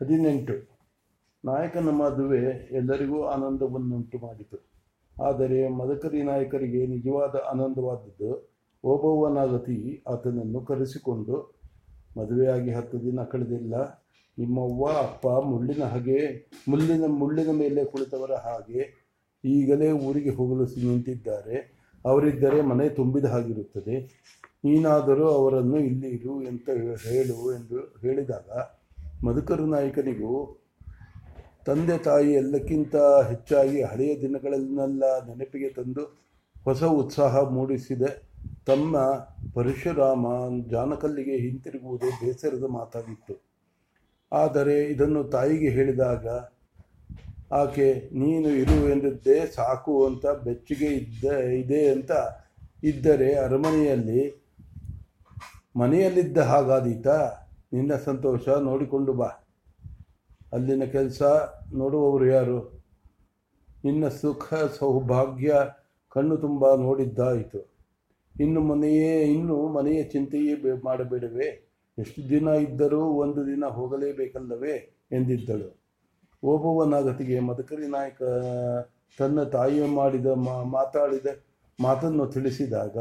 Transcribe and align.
ಹದಿನೆಂಟು. 0.00 0.54
ನಾಯಕನ 1.44 1.88
ಮದುವೆ 1.90 2.42
ಎಲ್ಲರಿಗೂ 2.70 3.22
ಆನಂದವನ್ನುಂಟು 3.22 4.18
ಮಾಡಿತು. 4.18 4.58
ಆದರೆ 5.22 5.68
ಮದಕರಿ 5.68 6.22
ನಾಯಕರಿಗೆ 6.22 6.86
ನಿಜವಾದ 6.86 7.34
ಆನಂದವಾದದ್ದು, 7.52 8.30
ಓಬವ್ವನಾಗತಿ 8.84 10.04
ಆತನನ್ನು 10.06 10.60
ಕರೆಸಿಕೊಂಡು, 10.60 11.36
ಮದುವೆಯಾಗಿ 12.18 12.70
ಹತ್ತು 12.70 13.02
ದಿನ 13.02 13.22
ಕಳೆದಿಲ್ಲ. 13.22 13.74
ನಿಮ್ಮವ್ವ 14.38 14.84
ಅಪ್ಪ 14.98 15.26
ಮುಳ್ಳಿನ 15.26 15.84
ಹಾಗೆ, 15.84 16.50
ಮುಳ್ಳಿನ 16.68 17.04
ಮುಳ್ಳಿನ 17.06 17.50
ಮೇಲೆ 17.50 17.84
ಕುಳಿತವರ 17.84 18.32
ಹಾಗೆ 18.32 18.82
ಈಗಲೇ 19.44 19.90
ಊರಿಗೆ 19.90 20.30
ಹೋಗಲು 20.30 20.64
ನಿಂತಿದ್ದಾರೆ. 20.64 21.56
ಅವರಿದ್ದರೆ 22.04 22.62
ಮನೆ 22.62 22.88
ತುಂಬಿದ 22.88 23.24
ಹಾಗಿರುತ್ತದೆ. 23.24 23.96
ನೀನಾದರೂ 24.64 25.28
ಅವರನ್ನು 25.28 25.78
ಇಲ್ಲಿ 25.78 26.08
ಇರು 26.08 26.32
ಅಂತ 26.38 26.68
ಹೇಳು 27.06 27.54
ಎಂದು 27.54 27.78
ಹೇಳಿದಾಗ 28.00 28.48
ಮಧುಕರು 29.22 29.66
ನಾಯಕನಿಗೂ 29.66 30.60
ತಂದೆ 31.66 31.98
ತಾಯಿ 31.98 32.32
ಎಲ್ಲಕ್ಕಿಂತ 32.32 32.96
ಹೆಚ್ಚಾಗಿ 32.96 33.82
ಹಳೆಯ 33.82 34.20
ದಿನಗಳನ್ನೆಲ್ಲ 34.20 35.04
ನೆನಪಿಗೆ 35.26 35.68
ತಂದು 35.68 36.24
ಹೊಸ 36.64 36.82
ಉತ್ಸಾಹ 36.82 37.40
ಮೂಡಿಸಿದೆ. 37.40 38.34
ತಮ್ಮ 38.66 38.98
ಪರಶುರಾಮ 39.54 40.26
ಜಾನಕಲ್ಲಿಗೆ 40.70 41.36
ಹಿಂತಿರುಗುವುದು 41.36 42.06
ಬೇಸರದ 42.06 42.64
ಮಾತಾಗಿತ್ತು. 42.64 43.34
ಆದರೆ 44.32 44.84
ಇದನ್ನು 44.84 45.24
ತಾಯಿಗೆ 45.24 45.68
ಹೇಳಿದಾಗ, 45.68 46.26
ಆಕೆ, 47.52 48.10
ನೀನು 48.12 48.48
ಇರು 48.48 48.88
ಎಂದಿದ್ದೇ 48.88 49.46
ಸಾಕು 49.46 50.06
ಅಂತ 50.06 50.26
ಬೆಚ್ಚಿಗೆ 50.26 50.86
ಇದ್ದ, 50.86 51.24
ಇದೆ 51.38 51.88
ಅಂತ 51.88 52.10
ಇದ್ದರೆ 52.84 53.34
ಅರಮನೆಯಲ್ಲಿ 53.34 54.44
ಮನೆಯಲ್ಲಿದ್ದ 55.76 56.38
ಹಾಗಾದೀತಾ? 56.38 57.43
ನಿನ್ನ 57.74 57.96
ಸಂತೋಷ 57.96 58.48
ನೋಡಿಕೊಂಡು 58.48 59.12
ಬಾ. 59.12 59.30
ಅಲ್ಲಿನ 60.52 60.84
ಕೆಲಸ 60.84 61.22
ನೋಡುವವರು 61.72 62.26
ಯಾರು? 62.26 62.84
ನಿನ್ನ 63.84 64.08
ಸುಖ 64.08 64.54
ಸೌಭಾಗ್ಯ 64.54 65.54
ಕಣ್ಣು 66.08 66.36
ತುಂಬ 66.36 66.74
ನೋಡಿದ್ದಾಯಿತು. 66.74 67.74
ಇನ್ನು 68.40 68.60
ಮನೆಯೇ, 68.60 69.22
ಇನ್ನು 69.22 69.68
ಮನೆಯ 69.68 70.02
ಚಿಂತೆಯೇ 70.02 70.54
ಬೇ- 70.54 70.84
ಮಾಡಬೇಡವೇ? 70.84 71.70
ಎಷ್ಟು 71.98 72.28
ದಿನ 72.28 72.48
ಇದ್ದರೂ 72.48 73.04
ಒಂದು 73.04 73.46
ದಿನ 73.46 73.64
ಹೋಗಲೇಬೇಕಲ್ಲವೇ? 73.64 75.06
ಎಂದಿದ್ದಳು. 75.12 75.82
ಓಬವ್ವನಾಗತಿಗೆ 76.44 77.40
ಮದಕರಿ 77.40 77.86
ನಾಯಕ 77.86 78.22
ತನ್ನ 79.18 79.42
ತಾಯಿಯ 79.42 79.86
ಮಾಡಿದ 79.86 80.26
ಮಾತಾಡಿದ 80.64 81.26
ಮಾತನ್ನು 81.80 82.26
ತಿಳಿಸಿದಾಗ, 82.26 82.98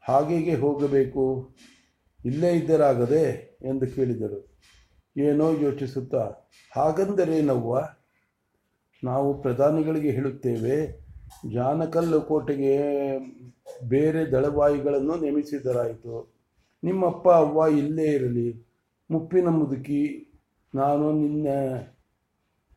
ಹಾಗೆಗೆ 0.00 0.54
ಹೋಗಬೇಕು? 0.54 1.50
ಇಲ್ಲೇ 2.24 2.50
ಇದ್ದರಾಗದೆ 2.52 3.24
ಎಂದು 3.62 3.86
ಕೇಳಿದರು. 3.94 4.38
ಏನೋ 5.16 5.46
ಯೋಚಿಸುತ್ತಾ 5.60 6.22
ಹಾಗಂದರೇನವ್ವ 6.72 7.74
ನಾವು 9.02 9.28
ಪ್ರಧಾನಿಗಳಿಗೆ 9.42 10.10
ಹೇಳುತ್ತೇವೆ, 10.10 10.76
ಜಾನಕಲ್ಲು 11.52 12.20
ಕೋಟೆಗೆ 12.20 12.74
ಬೇರೆ 13.88 14.22
ದಳವಾಯಿಗಳನ್ನು 14.32 15.14
ನೇಮಿಸಿದರಾಯಿತು. 15.16 16.14
ನಿಮ್ಮಪ್ಪ, 16.82 17.26
ಅವ್ವ 17.28 17.66
ಇಲ್ಲೇ 17.76 18.06
ಇರಲಿ. 18.12 18.48
ಮುಪ್ಪಿನ 19.10 19.48
ಮುದುಕಿ, 19.48 20.04
ನಾನು 20.74 21.12
ನಿನ್ನ 21.12 21.46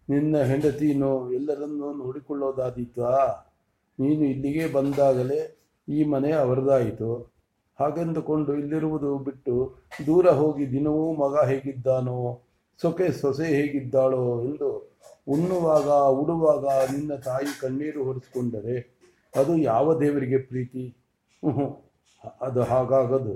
ನಿನ್ನ 0.09 0.41
ಹೆಂಡತಿನೋ 0.41 1.31
ಎಲ್ಲರನ್ನೂ 1.31 1.87
ನೋಡಿಕೊಳ್ಳೋದಾದೀತಾ? 1.93 3.11
ನೀನು 3.99 4.23
ಇಲ್ಲಿಗೆ 4.23 4.65
ಬಂದಾಗಲೇ 4.73 5.39
ಈ 5.87 6.03
ಮನೆ 6.03 6.31
ಅವರದಾಯಿತು. 6.31 7.36
ಹಾಗೆಂದುಕೊಂಡು 7.79 8.53
ಇಲ್ಲಿರುವುದು 8.53 9.17
ಬಿಟ್ಟು 9.17 9.53
ದೂರ 10.05 10.29
ಹೋಗಿ 10.29 10.71
ದಿನವೂ 10.71 11.13
ಮಗ 11.13 11.45
ಹೇಗಿದ್ದಾನೋ, 11.45 12.19
ಸೊಕೆ 12.81 13.11
ಸೊಸೆ 13.11 13.47
ಹೇಗಿದ್ದಾಳೋ 13.47 14.43
ಎಂದು 14.43 14.69
ಉಣ್ಣುವಾಗ, 15.27 15.87
ಉಡುವಾಗ 16.21 16.65
ನಿನ್ನ 16.65 17.15
ತಾಯಿ 17.15 17.51
ಕಣ್ಣೀರು 17.61 18.03
ಹೊರಿಸಿಕೊಂಡರೆ 18.03 18.77
ಅದು 19.35 19.57
ಯಾವ 19.57 19.99
ದೇವರಿಗೆ 19.99 20.37
ಪ್ರೀತಿ? 20.37 20.83
ಅದು 22.41 22.63
ಹಾಗಾಗದು. 22.63 23.33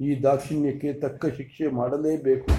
ಈ 0.00 0.22
ದಾಕ್ಷಿಣ್ಯಕ್ಕೆ 0.22 0.92
ತಕ್ಕ 0.92 1.26
ಶಿಕ್ಷೆ 1.26 1.66
ಮಾಡಲೇಬೇಕು 1.66 2.52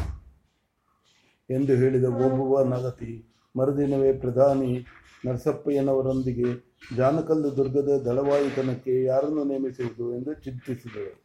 ಎಂದು 1.49 1.73
ಹೇಳಿದ 1.73 2.03
ಗೋಬುವ 2.03 2.63
ನಗತಿ. 2.63 3.13
ಮರುದಿನವೇ 3.57 4.13
ಪ್ರಧಾನಿ 4.13 4.85
ನರಸಪ್ಪಯ್ಯನವರೊಂದಿಗೆ 5.25 6.49
ಜಾನಕಲ್ಲು 6.95 7.57
ದುರ್ಗದ 7.57 8.01
ದಳವಾಯಿತನಕ್ಕೆ 8.05 9.03
ಯಾರನ್ನು 9.03 9.43
ನೇಮಿಸುವುದು 9.43 10.15
ಎಂದು 10.15 10.33
ಚಿಂತಿಸಿದಳು 10.33 11.23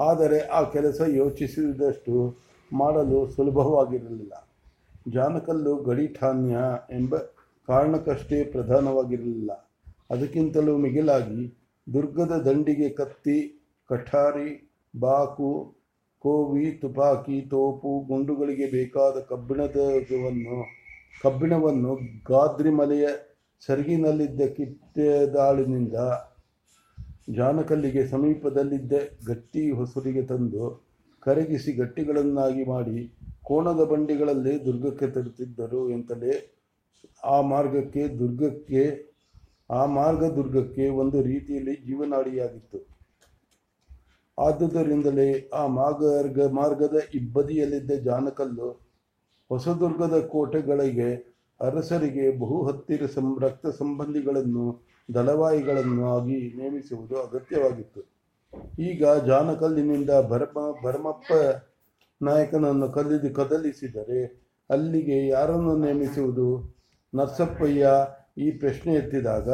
ಆದರೆ 0.00 0.40
ಆ 0.40 0.62
ಕೆಲಸ 0.62 1.00
ಯೋಚಿಸಿದಷ್ಟು 1.08 2.36
ಮಾಡಲು 2.72 3.30
ಸುಲಭವಾಗಿರಲಿಲ್ಲ. 3.30 4.48
ಜಾನಕಲ್ಲು 5.10 5.76
ಗಡಿಠಾನ್ಯ 5.76 6.56
ಎಂಬ 6.90 7.16
ಕಾರಣಕ್ಕಷ್ಟೇ 7.68 8.44
ಪ್ರಧಾನವಾಗಿರಲಿಲ್ಲ. 8.44 9.50
ಅದಕ್ಕಿಂತಲೂ 10.10 10.76
ಮಿಗಿಲಾಗಿ 10.78 11.56
ದುರ್ಗದ 11.94 12.42
ದಂಡಿಗೆ 12.46 12.88
ಕತ್ತಿ, 12.88 13.38
ಕಠಾರಿ, 13.88 14.72
ಬಾಕು, 15.00 15.74
ಕೋವಿ, 16.18 16.72
ತುಪಾಕಿ, 16.72 17.40
ತೋಪು, 17.40 18.00
ಗುಂಡುಗಳಿಗೆ 18.00 18.70
ಬೇಕಾದ 18.70 19.20
ಕಬ್ಬಿಣದವನ್ನು 19.20 20.81
ಕಬ್ಬಿಣವನ್ನು 21.20 21.92
ಗಾದ್ರಿ 22.22 22.70
ಮಲೆಯ 22.70 23.06
ಸೆರಗಿನಲ್ಲಿದ್ದ 23.62 24.42
ಕಿತ್ತೆದಾಳಿನಿಂದ 24.46 25.96
ಜಾನಕಲ್ಲಿಗೆ 27.28 28.06
ಸಮೀಪದಲ್ಲಿದ್ದ 28.06 28.94
ಗಟ್ಟಿ 29.26 29.70
ಹೊಸರಿಗೆ 29.70 30.22
ತಂದು 30.22 30.64
ಕರಗಿಸಿ 31.22 31.72
ಗಟ್ಟಿಗಳನ್ನಾಗಿ 31.72 32.64
ಮಾಡಿ 32.64 32.98
ಕೋಣದ 33.44 33.82
ಬಂಡಿಗಳಲ್ಲಿ 33.84 34.66
ದುರ್ಗಕ್ಕೆ 34.66 35.06
ತರುತ್ತಿದ್ದರು 35.06 35.90
ಎಂತಲೇ 35.90 36.34
ಆ 37.24 37.40
ಮಾರ್ಗಕ್ಕೆ 37.40 38.02
ದುರ್ಗಕ್ಕೆ, 38.18 38.82
ಆ 39.70 39.86
ಮಾರ್ಗ 39.86 40.24
ದುರ್ಗಕ್ಕೆ 40.36 40.88
ಒಂದು 40.88 41.22
ರೀತಿಯಲ್ಲಿ 41.22 41.74
ಜೀವನಾಡಿಯಾಗಿತ್ತು. 41.86 42.78
ಆದುದರಿಂದಲೇ 44.38 45.28
ಆ 45.52 45.66
ಮಾರ್ಗ 45.66 46.48
ಮಾರ್ಗದ 46.52 46.98
ಇಬ್ಬದಿಯಲ್ಲಿದ್ದ 47.14 47.90
ಜಾನಕಲ್ಲು 47.90 48.68
ಹೊಸದುರ್ಗದ 49.52 50.16
ಕೋಟೆಗಳಿಗೆ 50.26 51.08
ಅರಸರಿಗೆ 51.60 52.38
ಬಹು 52.38 52.56
ಹತ್ತಿರ 52.62 53.06
ಸಂ, 53.06 53.26
ರಕ್ತ 53.40 53.66
ಸಂಬಂಧಿಗಳನ್ನು, 53.80 54.64
ದಳವಾಯಿಗಳನ್ನು 55.08 56.04
ಆಗಿ 56.14 56.38
ನೇಮಿಸುವುದು 56.60 57.14
ಅಗತ್ಯವಾಗಿತ್ತು. 57.22 58.00
ಈಗ 58.78 59.02
ಜಾನಕಲ್ಲಿನಿಂದ 59.26 60.10
ಭರಮ, 60.28 60.58
ಭರಮಪ್ಪ 60.84 61.30
ನಾಯಕನನ್ನು 62.20 62.88
ಕದಲಿ 62.92 63.30
ಕದಲಿಸಿದರೆ 63.32 64.20
ಅಲ್ಲಿಗೆ 64.70 65.18
ಯಾರನ್ನು 65.28 65.74
ನೇಮಿಸುವುದು? 65.76 66.48
ನರಸಪ್ಪಯ್ಯ 67.12 67.86
ಈ 68.38 68.50
ಪ್ರಶ್ನೆ 68.58 68.92
ಎತ್ತಿದಾಗ, 68.94 69.48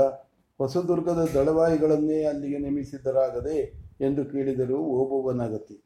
ಹೊಸದುರ್ಗದ 0.61 1.23
ದಳವಾಯಿಗಳನ್ನೇ 1.35 2.25
ಅಲ್ಲಿಗೆ 2.25 2.59
ನೇಮಿಸಿದರಾಗದೆ 2.59 3.59
ಎಂದು 4.01 4.25
ಕೇಳಿದರು 4.25 4.79
ಓಬವ್ವನಗತಿ 4.99 5.77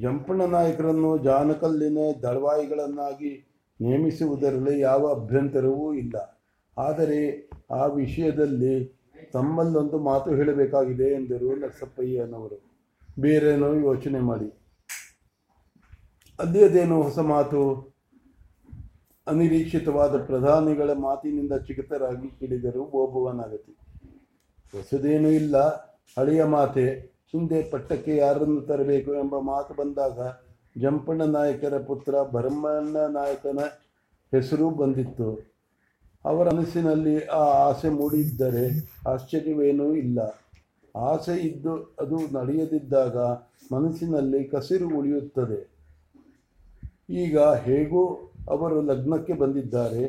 ಜಂಪಣ್ಣ 0.00 0.42
ನಾಯಕರನ್ನು 0.42 1.18
ಜಾನಕಲ್ಲಿನ 1.18 1.98
ದಳವಾಯಿಗಳನ್ನಾಗಿ 2.22 3.46
ನೇಮಿಸುವುದರಲ್ಲಿ 3.80 4.80
ಯಾವ 4.80 5.14
ಅಭ್ಯಂತರವೂ 5.14 5.94
ಇಲ್ಲ. 5.94 6.40
ಆದರೆ 6.78 7.50
ಆ 7.70 7.86
ವಿಷಯದಲ್ಲಿ 7.86 9.02
ತಮ್ಮಲ್ಲೊಂದು 9.32 9.98
ಮಾತು 9.98 10.30
ಹೇಳಬೇಕಾಗಿದೆ 10.30 11.04
ಎಂದರು 11.04 11.56
ನರಸಪ್ಪಯ್ಯನವರು. 11.56 12.80
ಬೇರೇನೋ 13.20 13.74
ಯೋಚನೆ 13.74 14.20
ಮಾಡಿ. 14.20 14.52
ಅದೇದೇನೋ 16.38 17.02
ಹೊಸ 17.02 17.18
ಮಾತು, 17.18 17.92
ಅನಿರೀಕ್ಷಿತವಾದ 19.26 20.24
ಪ್ರಧಾನಿಗಳ 20.24 20.92
ಮಾತಿನಿಂದ 20.92 21.52
ಚಿಕಿತರಾಗಿ 21.52 22.28
ಕೇಳಿದರು 22.28 22.82
ಓಬವ್ವನಾಗತಿ 22.82 23.72
ಹೊಸದೇನೂ 24.72 25.28
ಇಲ್ಲ, 25.28 25.56
ಹಳೆಯ 26.18 26.44
ಮಾತೆ. 26.44 27.15
ಹಿಂದೆ 27.36 27.62
ಪಟ್ಟಕ್ಕೆ 27.62 28.16
ಯಾರನ್ನು 28.16 28.60
ತರಬೇಕು 28.60 29.14
ಎಂಬ 29.14 29.38
ಮಾತು 29.38 29.74
ಬಂದಾಗ 29.74 30.18
ಜಂಪಣ್ಣ 30.80 31.22
ನಾಯಕರ 31.22 31.78
ಪುತ್ರ 31.78 32.14
ಭರಮಣ್ಣ 32.32 32.96
ನಾಯಕನ 32.96 33.58
ಹೆಸರು 34.34 34.70
ಬಂದಿತ್ತು. 34.70 35.56
ಅವರ 36.24 36.54
ಮನಸ್ಸಿನಲ್ಲಿ 36.54 37.24
ಆ 37.24 37.44
ಆಸೆ 37.68 37.88
ಮೂಡಿದ್ದರೆ 37.88 38.64
ಆಶ್ಚರ್ಯವೇನೂ 39.08 39.94
ಇಲ್ಲ. 39.94 40.18
ಆಸೆ 40.96 41.36
ಇದ್ದು 41.36 41.96
ಅದು 42.00 42.16
ನಡೆಯದಿದ್ದಾಗ 42.16 43.16
ಮನಸ್ಸಿನಲ್ಲಿ 43.74 44.44
ಕಸಿರು 44.44 44.88
ಉಳಿಯುತ್ತದೆ. 44.98 45.76
ಈಗ 47.10 47.38
ಹೇಗೂ 47.38 48.32
ಅವರು 48.50 48.82
ಲಗ್ನಕ್ಕೆ 48.82 49.32
ಬಂದಿದ್ದಾರೆ, 49.32 50.02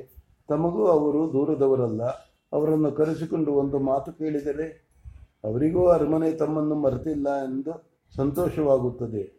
ತಮಗೂ 0.49 0.85
ಅವರು 0.87 1.33
ದೂರದವರಲ್ಲ, 1.33 2.03
ಅವರನ್ನು 2.53 2.91
ಕರೆಸಿಕೊಂಡು 2.91 3.51
ಒಂದು 3.53 3.79
ಮಾತು 3.79 4.11
ಕೇಳಿದರೆ? 4.11 4.86
ಅವರಿಗೂ 5.43 5.87
ಅರಮನೆ 5.87 6.31
ತಮ್ಮನ್ನು 6.31 6.75
ಮರೆತಿಲ್ಲ 6.75 7.43
ಎಂದು 7.43 7.89
ಸಂತೋಷವಾಗುತ್ತದೆ. 8.15 9.37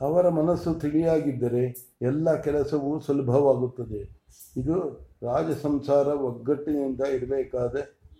ಅವರ 0.00 0.28
ಮನಸ್ಸು 0.28 0.74
ತಿಳಿಯಾಗಿದ್ದರೆ 0.74 1.94
ಎಲ್ಲ 2.02 2.40
ಕೆಲಸವೂ 2.40 3.00
ಸುಲಭವಾಗುತ್ತದೆ. 3.00 4.26
ಇದು 4.56 5.08
ರಾಜ 5.22 5.50
ಸಂಸಾರ 5.50 6.06
ಒಗ್ಗಟ್ಟಿನಿಂದ 6.06 7.00
ಇರಬೇಕಾದ 7.00 7.76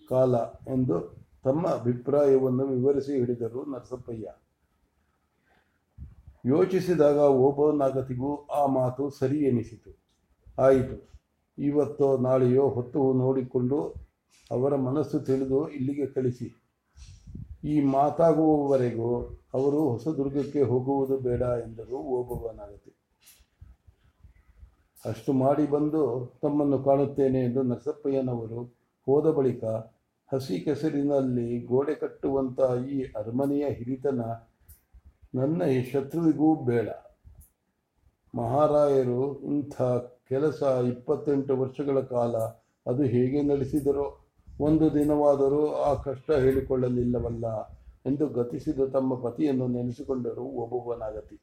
ಕಾಲ 0.09 0.37
ಎಂದು 0.69 1.27
ತಮ್ಮ 1.45 1.67
ಅಭಿಪ್ರಾಯವನ್ನು 1.67 2.67
ವಿವರಿಸಿ 2.67 3.13
ಹೇಳಿದರು 3.13 3.73
ನರಸಪ್ಪಯ್ಯ. 3.73 4.33
ಯೋಚಿಸಿದಾಗ 6.47 7.17
ಒಬ್ಬ 7.17 7.83
ನಾಗತಿಗೂ 7.83 8.37
ಆ 8.37 8.67
ಮಾತು 8.67 9.11
ಸರಿ 9.11 9.39
ಎನಿಸಿತು. 9.39 9.99
ಆಯಿತು. 10.63 11.17
ಇವತ್ತೋ 11.59 12.19
ನಾಳೆಯೋ 12.19 12.69
ಹೊತ್ತು 12.69 13.13
ನೋಡಿಕೊಂಡು 13.13 14.06
ಅವರ 14.51 14.77
ಮನಸ್ಸು 14.77 15.19
ತಿಳಿದು 15.21 15.69
ಇಲ್ಲಿಗೆ 15.69 16.07
ಕಳಿಸಿ. 16.07 16.49
ಈ 17.65 17.81
ಮಾತಾಗುವವರೆಗೂ 17.81 19.11
ಅವರು 19.55 19.89
ಹೊಸದುರ್ಗಕ್ಕೆ 19.89 20.63
ಹೋಗುವುದು 20.63 21.17
ಬೇಡ 21.19 21.43
ಎಂದರು 21.43 21.99
ಓಬವ್ವ 22.17 22.51
ನಾಗತಿ 22.53 22.93
ಅಷ್ಟು 25.05 25.33
ಮಾಡಿ 25.33 25.67
ಬಂದು 25.67 26.03
ತಮ್ಮನ್ನು 26.43 26.79
ಕಾಣುತ್ತೇನೆ 26.85 27.41
ಎಂದು 27.45 27.63
ನರಸಪ್ಪಯ್ಯನವರು 27.63 28.61
ಹೋದ 29.07 29.27
ಬಳಿಕ 29.31 29.65
ಹಸಿ 30.33 30.61
ಕೆಸರಿನಲ್ಲಿ 30.61 31.49
ಗೋಡೆ 31.65 31.95
ಕಟ್ಟುವಂಥ 31.95 32.61
ಈ 32.91 33.03
ಅರಮನೆಯ 33.17 33.67
ಹಿರಿತನ 33.69 34.23
ನನ್ನ 35.35 35.63
ಈ 35.63 35.85
ಶತ್ರುವಿಗೂ 35.91 36.55
ಬೇಡ. 36.65 36.89
ಮಹಾರಾಯರು 38.35 39.41
ಇಂಥ 39.45 39.83
ಕೆಲಸ 40.29 40.63
ಇಪ್ಪತ್ತೆಂಟು 40.89 41.57
ವರ್ಷಗಳ 41.57 42.01
ಕಾಲ 42.01 42.35
ಅದು 42.87 43.03
ಹೇಗೆ 43.03 43.43
ನಡೆಸಿದರೋ, 43.43 44.21
ಒಂದು 44.61 44.95
ದಿನವಾದರೂ 44.95 45.73
ಆ 45.73 45.95
ಕಷ್ಟ 45.95 46.31
ಹೇಳಿಕೊಳ್ಳಲಿಲ್ಲವಲ್ಲ 46.31 47.47
ಎಂದು 48.07 48.29
ಗತಿಸಿದ 48.29 48.81
ತಮ್ಮ 48.93 49.15
ಪತಿಯನ್ನು 49.15 49.67
ನೆನೆಸಿಕೊಂಡರು 49.67 50.43
ಒಬ್ಬೊಬ್ಬನಾಗತಿ 50.43 51.37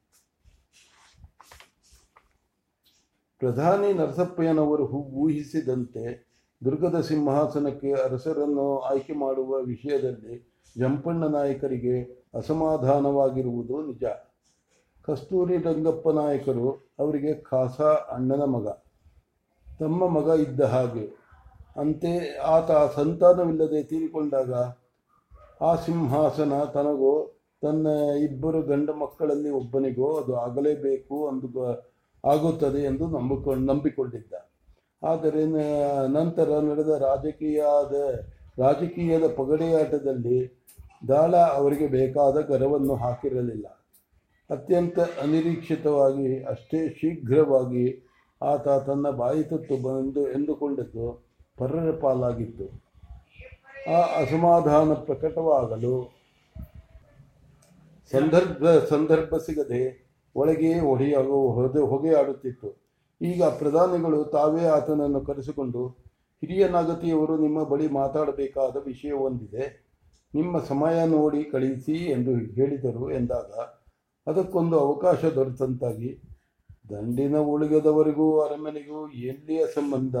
ಪ್ರಧಾನಿ 3.38 3.92
ನರಸಪ್ಪಯ್ಯನವರು 3.92 4.84
ಊಹಿಸಿದಂತೆ 4.96 6.04
ದುರ್ಗದ 6.64 7.00
ಸಿಂಹಾಸನಕ್ಕೆ 7.00 7.92
ಅರಸರನ್ನು 7.92 8.78
ಆಯ್ಕೆ 8.78 9.12
ಮಾಡುವ 9.12 9.60
ವಿಷಯದಲ್ಲಿ 9.62 10.54
ಜಂಪಣ್ಣ 10.78 11.24
ನಾಯಕರಿಗೆ 11.24 12.24
ಅಸಮಾಧಾನವಾಗಿರುವುದು 12.34 13.86
ನಿಜ. 13.86 14.04
ಕಸ್ತೂರಿ 15.02 15.56
ರಂಗಪ್ಪ 15.56 16.08
ನಾಯಕರು 16.08 16.94
ಅವರಿಗೆ 16.98 17.34
ಖಾಸಾ 17.34 17.90
ಅಣ್ಣನ 18.10 18.44
ಮಗ. 18.44 18.66
ತಮ್ಮ 19.78 20.08
ಮಗ 20.08 20.40
ಇದ್ದ 20.40 20.60
ಹಾಗೆ 20.60 21.23
ಅಂತೆ 21.76 22.12
ಆತ 22.46 22.70
ಸಂತಾನವಿಲ್ಲದೆ 22.96 23.82
ತೀರಿಕೊಂಡಾಗ 23.82 24.52
ಆ 25.62 25.74
ಸಿಂಹಾಸನ 25.76 26.54
ತನಗೋ 26.74 27.14
ತನ್ನ 27.62 27.86
ಇಬ್ಬರು 28.24 28.62
ಗಂಡ 28.62 28.90
ಮಕ್ಕಳಲ್ಲಿ 28.90 29.50
ಒಬ್ಬನಿಗೋ 29.50 30.08
ಅದು 30.14 30.32
ಆಗಲೇಬೇಕು 30.36 31.28
ಅಂದು 31.28 31.48
ಆಗುತ್ತದೆ 32.24 32.82
ಎಂದು 32.82 33.06
ನಂಬಿಕೊಂಡು 33.06 33.64
ನಂಬಿಕೊಂಡಿದ್ದ. 33.72 34.34
ಆದರೆ 35.02 35.42
ನಂತರ 36.08 36.58
ನಡೆದ 36.60 36.88
ರಾಜಕೀಯದ 36.88 37.96
ರಾಜಕೀಯದ 38.58 39.26
ಪಗಡೆಯಾಟದಲ್ಲಿ 39.36 40.38
ದಾಳ 41.08 41.34
ಅವರಿಗೆ 41.34 41.86
ಬೇಕಾದ 41.86 42.36
ಕರವನ್ನು 42.40 42.94
ಹಾಕಿರಲಿಲ್ಲ. 42.94 43.66
ಅತ್ಯಂತ 44.50 44.98
ಅನಿರೀಕ್ಷಿತವಾಗಿ 45.22 46.30
ಅಷ್ಟೇ 46.44 46.80
ಶೀಘ್ರವಾಗಿ 46.88 47.86
ಆತ 48.40 48.68
ತನ್ನ 48.86 49.10
ಬಾಯಿ 49.10 49.42
ತುತ್ತು 49.42 49.76
ಬಂದು 49.82 50.22
ಎಂದುಕೊಂಡದ್ದು 50.32 51.06
ಪರರ 51.58 51.88
ಆ 53.88 53.98
ಅಸಮಾಧಾನ 54.20 54.92
ಪ್ರಕಟವಾಗಲು 54.92 55.96
ಸಂದರ್ಭ 58.12 58.70
ಸಂದರ್ಭ 58.88 59.36
ಸಿಗದೆ 59.36 59.82
ಒಳಗೆ 60.36 60.78
ಹೊಡೆಯಾಗೋ 60.78 61.38
ಹೊದೆ 61.52 61.82
ಹೊಗೆಯಾಡುತ್ತಿತ್ತು. 61.92 62.68
ಈಗ 63.20 63.42
ಪ್ರಧಾನಿಗಳು 63.44 64.24
ತಾವೇ 64.24 64.64
ಆತನನ್ನು 64.66 65.20
ಕರೆಸಿಕೊಂಡು, 65.20 65.82
ಹಿರಿಯ 66.42 66.68
ನಾಗತಿಯವರು 66.68 67.34
ನಿಮ್ಮ 67.38 67.62
ಬಳಿ 67.62 67.86
ಮಾತಾಡಬೇಕಾದ 67.88 68.76
ವಿಷಯ 68.84 69.12
ಒಂದಿದೆ 69.12 69.64
ನಿಮ್ಮ 70.34 70.58
ಸಮಯ 70.58 71.04
ನೋಡಿ 71.06 71.42
ಕಳಿಸಿ 71.44 71.96
ಎಂದು 72.14 72.32
ಹೇಳಿದರು 72.56 73.10
ಎಂದಾಗ 73.10 73.52
ಅದಕ್ಕೊಂದು 74.26 74.76
ಅವಕಾಶ 74.80 75.24
ದೊರೆತಂತಾಗಿ, 75.24 76.10
ದಂಡಿನ 76.92 77.36
ಉಳಿಗದವರಿಗೂ 77.36 78.26
ಅರಮನೆಗೂ 78.40 79.00
ಎಲ್ಲಿಯ 79.10 79.62
ಸಂಬಂಧ? 79.74 80.16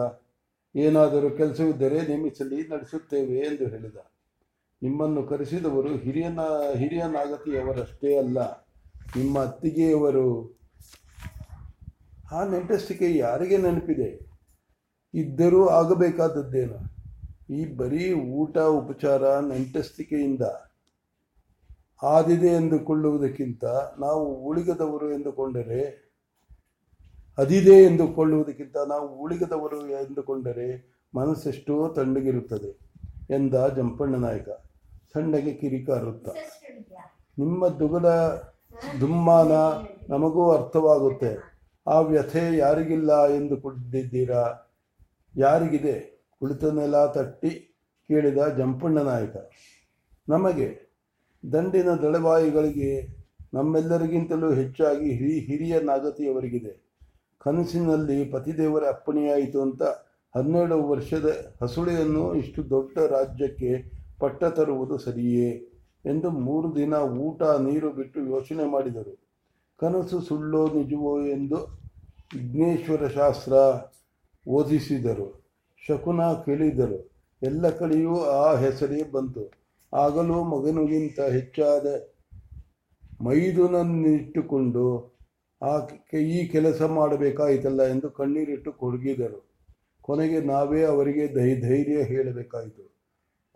ಏನಾದರೂ 0.74 1.30
ಕೆಲಸವಿದ್ದರೆ 1.30 1.98
ನೇಮಿಸಲಿ 2.06 2.68
ನಡೆಸುತ್ತೇವೆ 2.68 3.38
ಎಂದು 3.38 3.64
ಹೇಳಿದ. 3.68 3.96
ನಿಮ್ಮನ್ನು 4.82 5.22
ಕರೆಸಿದವರು 5.22 5.96
ಹಿರಿಯನ 5.96 6.40
ನಾಗತಿಯವರಷ್ಟೇ 7.10 8.16
ಅಲ್ಲ, 8.16 8.38
ನಿಮ್ಮ 9.16 9.38
ಅತ್ತಿಗೆಯವರು. 9.38 10.28
ಆ 12.32 12.44
ನೆಂಟಸ್ಟಿಕೆ 12.44 13.16
ಯಾರಿಗೆ 13.16 13.56
ನೆನಪಿದೆ? 13.56 14.10
ಇದ್ದರೂ 15.14 15.66
ಆಗಬೇಕಾದದ್ದೇನು? 15.66 16.78
ಈ 17.50 17.64
ಬರೀ 17.76 18.12
ಊಟ, 18.12 18.58
ಉಪಚಾರ, 18.58 19.22
ನೆಂಟಸ್ತಿಕೆಯಿಂದ 19.40 20.42
ಆದಿದೆ 22.02 22.46
ಎಂದುಕೊಳ್ಳುವುದಕ್ಕಿಂತ 22.46 23.64
ನಾವು 23.98 24.24
ಉಳಿಗದವರು 24.44 25.06
ಎಂದುಕೊಂಡರೆ 25.12 26.03
ಅದಿದೆ 27.38 27.82
ಎಂದುಕೊಳ್ಳುವುದಕ್ಕಿಂತ 27.82 28.76
ನಾವು 28.88 29.08
ಉಳಿಗದವರು 29.08 29.88
ಎಂದುಕೊಂಡರೆ 29.88 30.98
ಮನಸ್ಸೆಷ್ಟೋ 31.14 31.88
ತಣ್ಣಗಿರುತ್ತದೆ 31.88 32.78
ಎಂದ 33.30 33.54
ಜಂಪಣ್ಣ 33.76 34.16
ನಾಯಕ. 34.16 34.48
ಸಣ್ಣಗೆ 35.14 35.52
ಕಿರಿಕಾರುತ್ತ 35.52 36.28
ನಿಮ್ಮ 37.38 37.68
ದುಗಲ 37.68 38.08
ದುಮ್ಮಾನ 39.00 39.52
ನಮಗೂ 40.12 40.50
ಅರ್ಥವಾಗುತ್ತೆ. 40.50 41.54
ಆ 41.86 42.00
ವ್ಯಥೆ 42.00 42.56
ಯಾರಿಗಿಲ್ಲ 42.56 43.26
ಎಂದು 43.26 43.36
ಎಂದುಕೊಂಡಿದ್ದೀರಾ? 43.36 44.72
ಯಾರಿಗಿದೆ? 45.36 46.24
ಕುಳಿತನೆಲ್ಲ 46.38 47.12
ತಟ್ಟಿ 47.12 47.50
ಕೇಳಿದ 48.08 48.38
ಜಂಪಣ್ಣ 48.58 48.98
ನಾಯಕ. 48.98 49.36
ನಮಗೆ 50.28 50.94
ದಂಡಿನ 51.52 51.94
ದಳವಾಯಿಗಳಿಗೆ 51.94 53.16
ನಮ್ಮೆಲ್ಲರಿಗಿಂತಲೂ 53.54 54.52
ಹೆಚ್ಚಾಗಿ 54.52 55.12
ಹಿರಿ 55.12 55.38
ಹಿರಿಯ 55.40 55.80
ನಾಗತಿಯವರಿಗಿದೆ. 55.80 56.83
ಕನಸಿನಲ್ಲಿ 57.44 58.24
ಪತಿದೇವರ 58.24 58.84
ಅಪ್ಪಣೆಯಾಯಿತು 58.88 59.62
ಅಂತ 59.62 59.82
ಹನ್ನೆರಡು 60.34 60.82
ವರ್ಷದ 60.82 61.28
ಹಸುಳೆಯನ್ನು 61.62 62.34
ಇಷ್ಟು 62.34 62.70
ದೊಡ್ಡ 62.70 62.98
ರಾಜ್ಯಕ್ಕೆ 62.98 63.70
ಪಟ್ಟ 64.20 64.44
ತರುವುದು 64.44 64.98
ಸರಿಯೇ 64.98 65.50
ಎಂದು 66.06 66.30
ಮೂರು 66.30 66.76
ದಿನ 66.76 66.94
ಊಟ 66.94 67.42
ನೀರು 67.42 67.92
ಬಿಟ್ಟು 67.92 68.20
ಯೋಚನೆ 68.20 68.64
ಮಾಡಿದರು. 68.70 69.14
ಕನಸು 69.80 70.20
ಸುಳ್ಳೋ 70.20 70.62
ನಿಜವೋ 70.68 71.26
ಎಂದು 71.26 71.58
ವಿಘ್ನೇಶ್ವರ 72.34 73.06
ಶಾಸ್ತ್ರ 73.08 73.52
ಓದಿಸಿದರು. 74.48 75.28
ಶಕುನ 75.82 76.20
ಕೇಳಿದರು, 76.44 76.98
ಎಲ್ಲ 77.42 77.70
ಕಡೆಯೂ 77.70 78.14
ಆ 78.24 78.56
ಹೆಸರೇ 78.56 79.02
ಬಂತು. 79.12 79.44
ಆಗಲೂ 79.92 80.36
ಮಗನಿಗಿಂತ 80.44 81.20
ಹೆಚ್ಚಾದ 81.20 81.86
ಮೈದುನನ್ನಿಟ್ಟುಕೊಂಡು 83.24 85.13
ಆ 85.62 85.72
ಈ 86.18 86.48
ಕೆಲಸ 86.48 86.82
ಮಾಡಬೇಕಾಯಿತಲ್ಲ 86.82 87.82
ಎಂದು 87.82 88.10
ಕಣ್ಣೀರಿಟ್ಟು 88.10 88.72
ಕೊಡಗಿದರು. 88.72 89.40
ಕೊನೆಗೆ 90.00 90.40
ನಾವೇ 90.40 90.82
ಅವರಿಗೆ 90.84 91.34
ದೈ, 91.34 91.60
ಧೈರ್ಯ 91.60 92.02
ಹೇಳಬೇಕಾಯಿತು. 92.02 92.84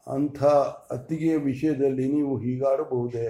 ಅಂಥ 0.06 0.44
ಅತ್ತಿಗೆಯ 0.90 1.36
ವಿಷಯದಲ್ಲಿ 1.36 2.12
ನೀವು 2.12 2.38
ಹೀಗಾಡಬಹುದೇ? 2.38 3.28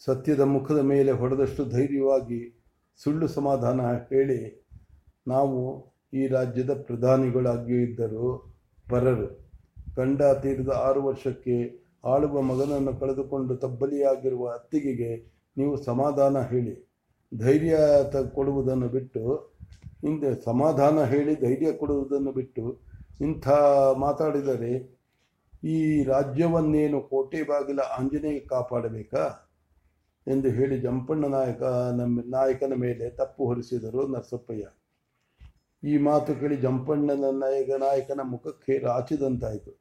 ಸತ್ಯದ 0.00 0.40
ಮುಖದ 0.40 0.78
ಮೇಲೆ 0.78 1.12
ಹೊಡೆದಷ್ಟು 1.12 1.64
ಧೈರ್ಯವಾಗಿ 1.64 2.40
ಸುಳ್ಳು 3.00 3.28
ಸಮಾಧಾನ 3.28 3.80
ಹೇಳಿ, 4.08 4.40
ನಾವು 5.28 5.58
ಈ 6.14 6.26
ರಾಜ್ಯದ 6.26 6.72
ಪ್ರಧಾನಿಗಳಾಗಿಯೂ 6.72 7.78
ಇದ್ದರು 7.78 8.26
ಪರರು 8.90 9.28
ಗಂಡ 9.96 10.22
ತೀರಿದ 10.22 10.68
ಆರು 10.68 11.02
ವರ್ಷಕ್ಕೆ 11.02 11.56
ಆಳುವ 12.04 12.40
ಮಗನನ್ನು 12.40 12.92
ಕಳೆದುಕೊಂಡು 13.00 13.56
ತಬ್ಬಲಿಯಾಗಿರುವ 13.56 14.48
ಅತ್ತಿಗೆಗೆ 14.48 15.33
ನೀವು 15.56 15.82
ಸಮಾಧಾನ 15.82 16.40
ಹೇಳಿ. 16.40 16.90
ಧೈರ್ಯ 17.38 17.78
ಕೊಡುವುದನ್ನು 18.34 18.88
ಬಿಟ್ಟು, 18.88 19.54
ಹಿಂದೆ 20.04 20.44
ಸಮಾಧಾನ 20.44 21.04
ಹೇಳಿ 21.04 21.40
ಧೈರ್ಯ 21.40 21.72
ಕೊಡುವುದನ್ನು 21.72 22.32
ಬಿಟ್ಟು 22.32 22.80
ಇಂಥ 23.20 23.48
ಮಾತಾಡಿದರೆ 23.98 24.94
ಈ 25.64 26.04
ರಾಜ್ಯವನ್ನೇನು 26.04 27.00
ಕೋಟೆ 27.00 27.42
ಬಾಗಿಲ 27.42 27.80
ಆಂಜನೇಯ 27.80 28.40
ಕಾಪಾಡಬೇಕಾ? 28.40 29.50
ಎಂದು 30.26 30.48
ಹೇಳಿ 30.48 30.80
ಜಂಪಣ್ಣ 30.80 31.26
ನಾಯಕ 31.26 31.62
ನಮ್ಮ 31.96 32.20
ನಾಯಕನ 32.26 32.72
ಮೇಲೆ 32.76 33.10
ತಪ್ಪು 33.10 33.46
ಹೊರಿಸಿದರು 33.46 34.08
ನರಸಪ್ಪಯ್ಯ. 34.08 34.66
ಈ 35.84 35.98
ಮಾತು 35.98 36.40
ಕೇಳಿ 36.40 36.56
ಜಂಪಣ್ಣನ 36.56 37.24
ನಾಯಕ 37.30 37.70
ನಾಯಕನ 37.70 38.20
ಮುಖಕ್ಕೆ 38.22 38.78
ರಾಚಿದಂತಾಯಿತು 38.78 39.72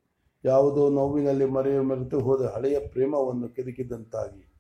ಯಾವುದೋ 0.46 0.90
ನೋವಿನಲ್ಲಿ 0.90 1.46
ಮರೆಯ 1.46 1.80
ಮರೆತು 1.80 2.20
ಹೋದ 2.20 2.42
ಹಳೆಯ 2.46 2.80
ಪ್ರೇಮವನ್ನು 2.80 3.50
ಕೆದಕಿದಂತಾಗಿ. 3.50 4.53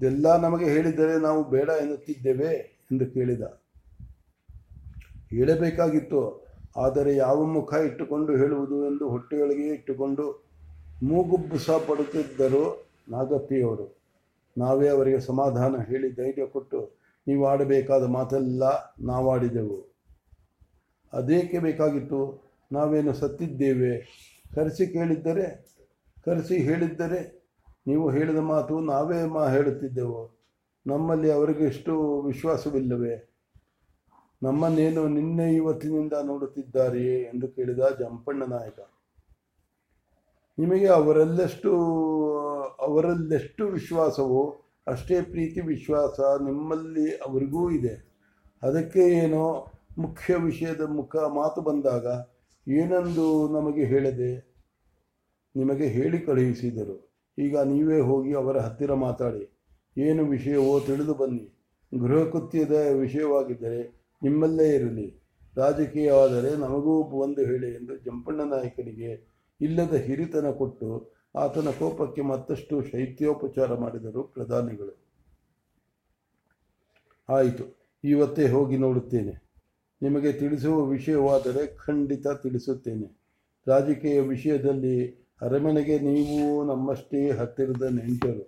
ಇದೆಲ್ಲ 0.00 0.26
ನಮಗೆ 0.42 0.64
ಹೇಳಿದರೆ 0.64 1.14
ನಾವು 1.20 1.40
ಬೇಡ 1.44 1.68
ಎನ್ನುತ್ತಿದ್ದೇವೆ 1.80 2.50
ಎಂದು 2.90 3.06
ಕೇಳಿದ. 3.14 3.42
ಹೇಳಬೇಕಾಗಿತ್ತು, 5.30 6.20
ಆದರೆ 6.76 7.12
ಯಾವ 7.16 7.38
ಮುಖ 7.56 7.72
ಇಟ್ಟುಕೊಂಡು 7.88 8.32
ಹೇಳುವುದು 8.36 8.76
ಎಂದು 8.90 9.04
ಹೊಟ್ಟೆಯೊಳಗೆ 9.08 9.66
ಇಟ್ಟುಕೊಂಡು 9.68 10.24
ಮೂಗುಬ್ಬುಸ 11.02 11.70
ಪಡುತ್ತಿದ್ದರು 11.88 12.62
ನಾಗಪ್ಪಿಯವರು 13.08 13.86
ನಾವೇ 14.56 14.88
ಅವರಿಗೆ 14.88 15.18
ಸಮಾಧಾನ 15.20 15.82
ಹೇಳಿ 15.88 16.08
ಧೈರ್ಯ 16.10 16.46
ಕೊಟ್ಟು 16.46 16.80
ನೀವು 17.26 17.42
ಆಡಬೇಕಾದ 17.46 18.04
ಮಾತೆಲ್ಲ 18.04 18.62
ನಾವಾಡಿದೆವು. 19.00 19.78
ಅದೇಕೆ 21.12 21.58
ಬೇಕಾಗಿತ್ತು? 21.58 22.22
ನಾವೇನು 22.72 23.12
ಸತ್ತಿದ್ದೇವೆ? 23.12 23.92
ಕರೆಸಿ 24.54 24.86
ಕೇಳಿದ್ದರೆ, 24.86 25.46
ಕರೆಸಿ 26.26 26.58
ಹೇಳಿದ್ದರೆ 26.68 27.20
ನೀವು 27.86 28.10
ಹೇಳಿದ 28.10 28.36
ಮಾತು 28.36 28.80
ನಾವೇ 28.80 29.24
ಮಾ 29.24 29.48
ಹೇಳುತ್ತಿದ್ದೆವು. 29.48 30.40
ನಮ್ಮಲ್ಲಿ 30.86 31.30
ಅವರಿಗೆ 31.30 31.64
ಎಷ್ಟು 31.64 32.22
ವಿಶ್ವಾಸವಿಲ್ಲವೇ? 32.22 33.26
ನಮ್ಮನ್ನೇನು 34.42 35.08
ನಿನ್ನೆ 35.08 35.54
ಇವತ್ತಿನಿಂದ 35.54 36.12
ನೋಡುತ್ತಿದ್ದಾರೆಯೇ 36.22 37.22
ಎಂದು 37.22 37.48
ಕೇಳಿದ 37.48 37.78
ಜಂಪಣ್ಣ 37.78 38.44
ನಾಯಕ. 38.44 38.80
ನಿಮಗೆ 40.58 40.86
ಅವರಲ್ಲೆಷ್ಟು 40.86 41.72
ಅವರಲ್ಲೆಷ್ಟು 42.80 43.66
ವಿಶ್ವಾಸವೋ, 43.66 44.60
ಅಷ್ಟೇ 44.86 45.22
ಪ್ರೀತಿ 45.22 45.60
ವಿಶ್ವಾಸ 45.60 46.20
ನಿಮ್ಮಲ್ಲಿ 46.20 47.10
ಅವರಿಗೂ 47.10 47.70
ಇದೆ. 47.70 48.10
ಅದಕ್ಕೆ 48.62 49.00
ಏನೋ 49.00 49.72
ಮುಖ್ಯ 49.98 50.36
ವಿಷಯದ 50.36 50.80
ಮುಖ 50.80 51.16
ಮಾತು 51.16 51.60
ಬಂದಾಗ, 51.60 52.06
ಏನೆಂದು 52.68 53.48
ನಮಗೆ 53.48 53.84
ಹೇಳದೆ, 53.84 54.54
ನಿಮಗೆ 55.56 55.86
ಹೇಳಿ 55.86 56.20
ಕಳುಹಿಸಿದರು. 56.20 57.09
ಈಗ 57.38 57.58
ನೀವೇ 57.58 58.00
ಹೋಗಿ 58.00 58.32
ಅವರ 58.32 58.58
ಹತ್ತಿರ 58.58 58.92
ಮಾತಾಡಿ. 58.92 59.60
ಏನು 59.98 60.24
ವಿಷಯವೋ 60.24 60.80
ತಿಳಿದು 60.80 61.14
ಬನ್ನಿ. 61.14 61.52
ಗೃಹ 61.98 62.30
ಕೃತ್ಯದ 62.30 62.72
ವಿಷಯವಾಗಿದ್ದರೆ 62.72 64.00
ನಿಮ್ಮಲ್ಲೇ 64.22 64.74
ಇರಲಿ. 64.74 65.20
ರಾಜಕೀಯವಾದರೆ 65.56 66.56
ನಮಗೂ 66.56 67.02
ಒಂದು 67.02 67.40
ಹೇಳಿ 67.40 67.74
ಎಂದು 67.74 67.96
ಜಂಪಣ್ಣ 67.96 68.40
ನಾಯಕನಿಗೆ 68.40 69.30
ಇಲ್ಲದ 69.60 69.92
ಹಿರಿತನ 69.92 70.50
ಕೊಟ್ಟು 70.50 71.12
ಆತನ 71.36 71.68
ಕೋಪಕ್ಕೆ 71.70 72.22
ಮತ್ತಷ್ಟು 72.22 72.82
ಶೈತ್ಯೋಪಚಾರ 72.82 73.74
ಮಾಡಿದರು 73.74 74.22
ಪ್ರಧಾನಿಗಳು. 74.22 75.00
ಆಯಿತು, 77.28 77.64
ಇವತ್ತೇ 78.04 78.48
ಹೋಗಿ 78.48 78.76
ನೋಡುತ್ತೇನೆ. 78.76 79.50
ನಿಮಗೆ 80.02 80.32
ತಿಳಿಸುವ 80.32 80.84
ವಿಷಯವಾದರೆ 80.84 81.66
ಖಂಡಿತ 81.66 82.28
ತಿಳಿಸುತ್ತೇನೆ. 82.28 83.20
ರಾಜಕೀಯ 83.66 84.20
ವಿಷಯದಲ್ಲಿ 84.20 85.19
ಅರಮನೆಗೆ 85.42 85.98
ನೀವು 85.98 86.64
ನಮ್ಮಷ್ಟೇ 86.64 87.30
ಹತ್ತಿರದ 87.30 87.82
ನೆಂಟರು 87.82 88.44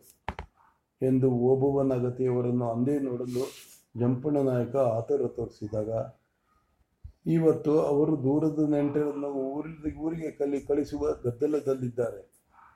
ಎಂದು 1.03 1.31
ಓಬವ್ವನ 1.31 1.93
ನಗತಿಯವರನ್ನು 1.93 2.71
ಅಂದೇ 2.71 2.99
ನೋಡಲು 2.99 3.45
ಜಂಪಣ್ಣ 4.01 4.39
ನಾಯಕ 4.39 4.77
ಆತರ 4.77 5.27
ತೋರಿಸಿದಾಗ, 5.27 5.91
ಇವತ್ತು 7.27 7.81
ಅವರು 7.81 8.23
ದೂರದ 8.23 8.69
ನೆಂಟರನ್ನು 8.69 9.27
ಊರಿಗೆ 9.27 9.99
ಊರಿಗೆ 9.99 10.31
ಕಲಿ 10.31 10.61
ಕಳಿಸುವ 10.61 11.13
ಗದ್ದಲದಲ್ಲಿದ್ದಾರೆ. 11.25 12.21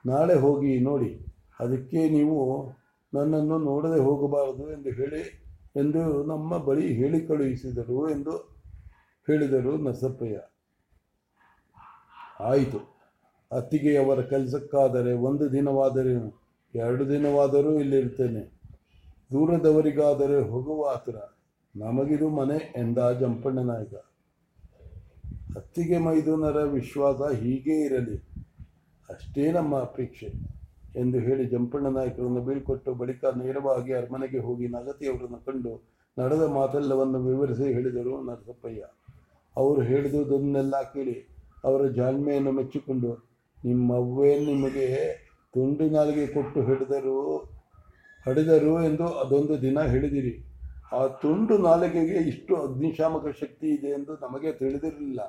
ನಾಳೆ 0.05 0.35
ಹೋಗಿ 0.35 0.79
ನೋಡಿ. 0.79 1.25
ಅದಕ್ಕೆ 1.59 2.09
ನೀವು 2.09 2.37
ನನ್ನನ್ನು 3.13 3.57
ನೋಡದೆ 3.57 3.99
ಹೋಗಬಾರದು 4.01 4.71
ಎಂದು 4.71 4.89
ಹೇಳಿ, 4.89 5.23
ಎಂದು 5.75 6.23
ನಮ್ಮ 6.23 6.57
ಬಳಿ 6.57 6.93
ಹೇಳಿ 6.93 7.21
ಕಳುಹಿಸಿದರು 7.27 8.09
ಎಂದು 8.09 8.35
ಹೇಳಿದರು 9.27 9.77
ನಸಪ್ಪಯ್ಯ 9.77 10.39
ಆಯಿತು. 12.39 12.96
ಅತ್ತಿಗೆಯವರ 13.51 14.21
ಕೆಲಸಕ್ಕಾದರೆ 14.21 15.13
ಒಂದು 15.13 15.51
ದಿನವಾದರೇನು 15.51 16.41
ಎರಡು 16.75 17.09
ದಿನವಾದರೂ 17.09 17.79
ಇಲ್ಲಿರ್ತೇನೆ 17.79 18.57
ದೂರದವರಿಗಾದರೆ 19.31 20.41
ಹೋಗುವ 20.41 20.89
ಆತುರ 20.89 21.15
ನಮಗಿದು 21.75 22.29
ಮನೆ 22.29 22.73
ಎಂದ 22.75 22.97
ಜಂಪಣ್ಣ 23.19 23.59
ನಾಯಕ. 23.59 23.93
ಅತ್ತಿಗೆ 25.55 25.97
ಮೈದುನರ 25.97 26.63
ವಿಶ್ವಾಸ 26.63 27.21
ಹೀಗೇ 27.21 27.85
ಇರಲಿ. 27.85 28.17
ಅಷ್ಟೇ 29.09 29.51
ನಮ್ಮ 29.51 29.75
ಅಪೇಕ್ಷೆ 29.77 30.27
ಎಂದು 30.95 31.19
ಹೇಳಿ 31.19 31.45
ಜಂಪಣ್ಣ 31.45 31.87
ನಾಯಕರನ್ನು 31.87 32.41
ಬೀಳ್ಕೊಟ್ಟು 32.41 32.93
ಬಳಿಕ 32.93 33.25
ನೇರವಾಗಿ 33.25 33.93
ಅರಮನೆಗೆ 33.93 34.39
ಹೋಗಿ 34.39 34.67
ನಗತಿಯವರನ್ನು 34.67 35.45
ಕಂಡು 35.45 35.81
ನಡೆದ 36.19 36.41
ಮಾತೆಲ್ಲವನ್ನು 36.41 37.25
ವಿವರಿಸಿ 37.25 37.73
ಹೇಳಿದರು 37.73 38.23
ನರಸಪ್ಪಯ್ಯ. 38.23 38.83
ಅವರು 39.57 39.81
ಹೇಳಿದುದನ್ನೆಲ್ಲ 39.81 40.81
ಕೇಳಿ 40.81 41.27
ಅವರ 41.63 41.87
ಜಾಣ್ಮೆಯನ್ನು 41.87 42.51
ಮೆಚ್ಚಿಕೊಂಡು 42.51 43.26
ನಿಮ್ಮವ್ವೇ 43.63 44.39
ನಿಮಗೆ 44.45 44.87
ತುಂಡು 45.53 45.89
ನಾಲಿಗೆ 45.89 46.27
ಕೊಟ್ಟು 46.27 46.61
ಹಿಡಿದರು, 46.61 47.37
ಹಡಿದರು 48.25 48.83
ಎಂದು 48.83 49.07
ಅದೊಂದು 49.07 49.61
ದಿನ 49.61 49.81
ಹೇಳಿದಿರಿ. 49.81 50.43
ಆ 50.93 51.07
ತುಂಡು 51.07 51.57
ನಾಲಿಗೆಗೆ 51.57 52.15
ಇಷ್ಟು 52.15 52.55
ಅಗ್ನಿಶಾಮಕ 52.55 53.27
ಶಕ್ತಿ 53.27 53.67
ಇದೆ 53.69 53.87
ಎಂದು 53.87 54.13
ನಮಗೆ 54.15 54.51
ತಿಳಿದಿರಲಿಲ್ಲ. 54.51 55.21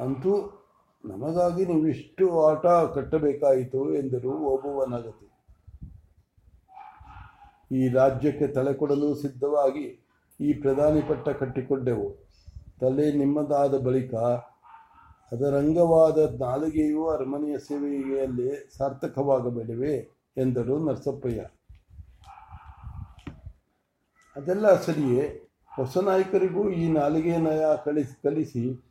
ಅಂತೂ 0.00 0.58
ನಮಗಾಗಿ 1.04 1.66
ನೀವು 1.66 1.86
ಇಷ್ಟು 1.86 2.46
ಆಟ 2.46 2.66
ಕಟ್ಟಬೇಕಾಯಿತು 2.66 3.94
ಎಂದರು 3.94 4.38
ಓಬುವನಗತಿ 4.38 5.28
ಈ 7.76 7.88
ರಾಜ್ಯಕ್ಕೆ 7.88 8.46
ತಲೆ 8.46 8.74
ಕೊಡಲು 8.74 9.14
ಸಿದ್ಧವಾಗಿ 9.14 9.84
ಈ 10.40 10.52
ಪ್ರಧಾನಿ 10.52 11.02
ಪಟ್ಟ 11.02 11.28
ಕಟ್ಟಿಕೊಂಡೆವು. 11.28 12.26
ತಲೆ 12.80 13.12
ನಿಮ್ಮದಾದ 13.12 13.78
ಬಳಿಕ 13.78 14.14
ಅದರಂಗವಾದ 15.32 16.40
ನಾಲಿಗೆಯು 16.40 17.08
ಅರಮನೆಯ 17.08 17.58
ಸೇವೆಯಲ್ಲಿ 17.58 18.76
ಸಾರ್ಥಕವಾಗಬೇಡಿವೆ 18.76 19.96
ಎಂದರು 20.36 20.86
ನರಸಪ್ಪಯ್ಯ. 20.86 21.46
ಅದೆಲ್ಲ 24.36 24.80
ಸರಿಯೇ? 24.80 25.48
ಹೊಸ 25.76 25.98
ನಾಯಕರಿಗೂ 25.98 26.70
ಈ 26.70 26.92
ನಾಲಿಗೆ 26.92 27.36
ನಯ 27.36 27.64
ಕಳಿಸಿ 27.84 28.22
ಕಲಿಸಿ. 28.22 28.84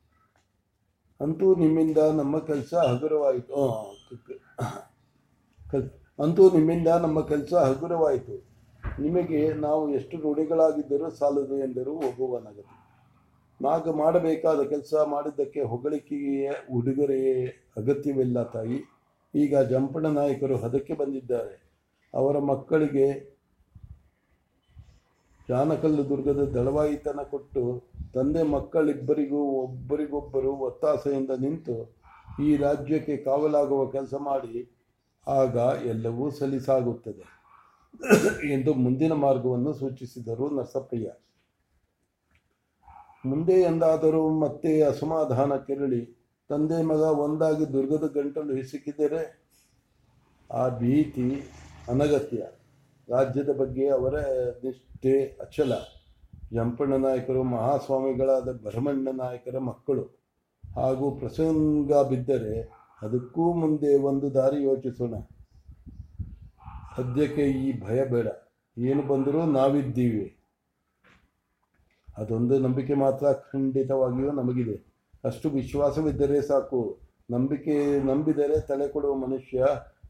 ಅಂತೂ 1.22 1.56
ನಿಮ್ಮಿಂದ 1.56 1.98
ನಮ್ಮ 1.98 2.40
ಕೆಲಸ 2.40 2.74
ಹಗುರವಾಯಿತು. 2.74 3.56
ಅಂತೂ 6.20 6.52
ನಿಮ್ಮಿಂದ 6.52 6.88
ನಮ್ಮ 6.88 7.22
ಕೆಲಸ 7.22 7.54
ಹಗುರವಾಯಿತು. 7.54 8.52
ನಿಮಗೆ 9.02 9.54
ನಾವು 9.54 9.90
ಎಷ್ಟು 9.90 10.18
ರೂಢಿಗಳಾಗಿದ್ದರೂ 10.18 11.10
ಸಾಲದು 11.10 11.58
ಎಂದರು 11.58 11.94
ಒಬ್ಬುವನಗತಿ 11.94 12.81
ನಾಗ 13.66 13.90
ಮಾಡಬೇಕಾದ 14.02 14.62
ಕೆಲಸ 14.74 14.94
ಮಾಡಿದ್ದಕ್ಕೆ 15.14 15.62
ಹೊಗಳಿಕೆಯ, 15.72 16.52
ಉಡುಗೊರೆಯೇ 16.78 17.36
ಅಗತ್ಯವಿಲ್ಲ 17.80 18.44
ತಾಯಿ. 18.56 18.80
ಈಗ 19.34 19.54
ಜಂಪಣ 19.72 20.06
ನಾಯಕರು 20.20 20.56
ಹದಕ್ಕೆ 20.64 20.94
ಬಂದಿದ್ದಾರೆ. 21.02 21.56
ಅವರ 22.14 22.38
ಮಕ್ಕಳಿಗೆ 22.52 23.08
ಜಾನಕಲ್ಲು 25.50 26.04
ದುರ್ಗದ 26.10 26.42
ದಳವಾಯಿತನ 26.56 27.22
ಕೊಟ್ಟು 27.34 27.64
ತಂದೆ 28.14 28.44
ಮಕ್ಕಳಿಬ್ಬರಿಗೂ 28.56 29.42
ಒಬ್ಬರಿಗೊಬ್ಬರು 29.64 30.52
ಒತ್ತಾಸೆಯಿಂದ 30.68 31.32
ನಿಂತು 31.44 31.76
ಈ 32.46 32.50
ರಾಜ್ಯಕ್ಕೆ 32.66 33.16
ಕಾವಲಾಗುವ 33.28 33.82
ಕೆಲಸ 33.96 34.14
ಮಾಡಿ, 34.30 34.56
ಆಗ 35.28 35.56
ಎಲ್ಲವೂ 35.94 36.26
ಸಲೀಸಾಗುತ್ತದೆ 36.40 37.26
ಎಂದು 38.56 38.72
ಮುಂದಿನ 38.86 39.14
ಮಾರ್ಗವನ್ನು 39.26 39.72
ಸೂಚಿಸಿದರು 39.74 40.46
ನರಸಪ್ಪಯ್ಯ. 40.58 41.10
ಮುಂದೆ 43.26 43.54
ಎಂದಾದರೂ 43.54 44.30
ಮತ್ತೆ 44.30 44.82
ಅಸಮಾಧಾನ 44.82 45.56
ಕೆರಳಿ, 45.56 46.06
ತಂದೆ 46.50 46.84
ಮಗ 46.84 46.98
ಒಂದಾಗಿ 46.98 47.74
ದುರ್ಗದ 47.74 48.12
ಗಂಟಲು 48.16 48.56
ಹಿಸುಕಿದರೆ 48.56 49.42
ಆ 50.52 50.70
ಭೀತಿ 50.70 51.44
ಅನಗತ್ಯ. 51.88 52.38
ರಾಜ್ಯದ 53.10 53.50
ಬಗ್ಗೆ 53.50 53.88
ಅವರ 53.88 54.20
ನಿಷ್ಠೆ 54.64 55.24
ಅಚಲ. 55.26 55.74
ಜಂಪಣ್ಣ 56.54 56.96
ನಾಯಕರು 56.96 57.44
ಮಹಾಸ್ವಾಮಿಗಳಾದ 57.44 58.62
ಭರಮಣ್ಣ 58.66 59.10
ನಾಯಕರ 59.10 59.58
ಮಕ್ಕಳು. 59.58 60.04
ಹಾಗೂ 60.76 61.12
ಪ್ರಸಂಗ 61.12 61.94
ಬಿದ್ದರೆ 61.94 62.72
ಅದಕ್ಕೂ 63.02 63.54
ಮುಂದೆ 63.54 63.98
ಒಂದು 63.98 64.34
ದಾರಿ 64.34 64.64
ಯೋಚಿಸೋಣ. 64.64 65.14
ಸದ್ಯಕ್ಕೆ 66.98 67.42
ಈ 67.42 67.82
ಭಯ 67.82 68.06
ಬೇಡ. 68.06 68.28
ಏನು 68.78 69.02
ಬಂದರೂ 69.02 69.46
ನಾವಿದ್ದೀವಿ. 69.46 70.41
ಅದೊಂದು 72.18 72.60
ನಂಬಿಕೆ 72.60 72.94
ಮಾತ್ರ 72.94 73.32
ಖಂಡಿತವಾಗಿಯೂ 73.32 74.32
ನಮಗಿದೆ. 74.32 74.76
ಅಷ್ಟು 75.24 75.50
ವಿಶ್ವಾಸವಿದ್ದರೆ 75.50 76.42
ಸಾಕು. 76.42 77.00
ನಂಬಿಕೆ 77.32 78.00
ನಂಬಿದರೆ 78.00 78.60
ತಲೆ 78.60 78.88
ಕೊಡುವ 78.88 79.16
ಮನುಷ್ಯ 79.16 79.68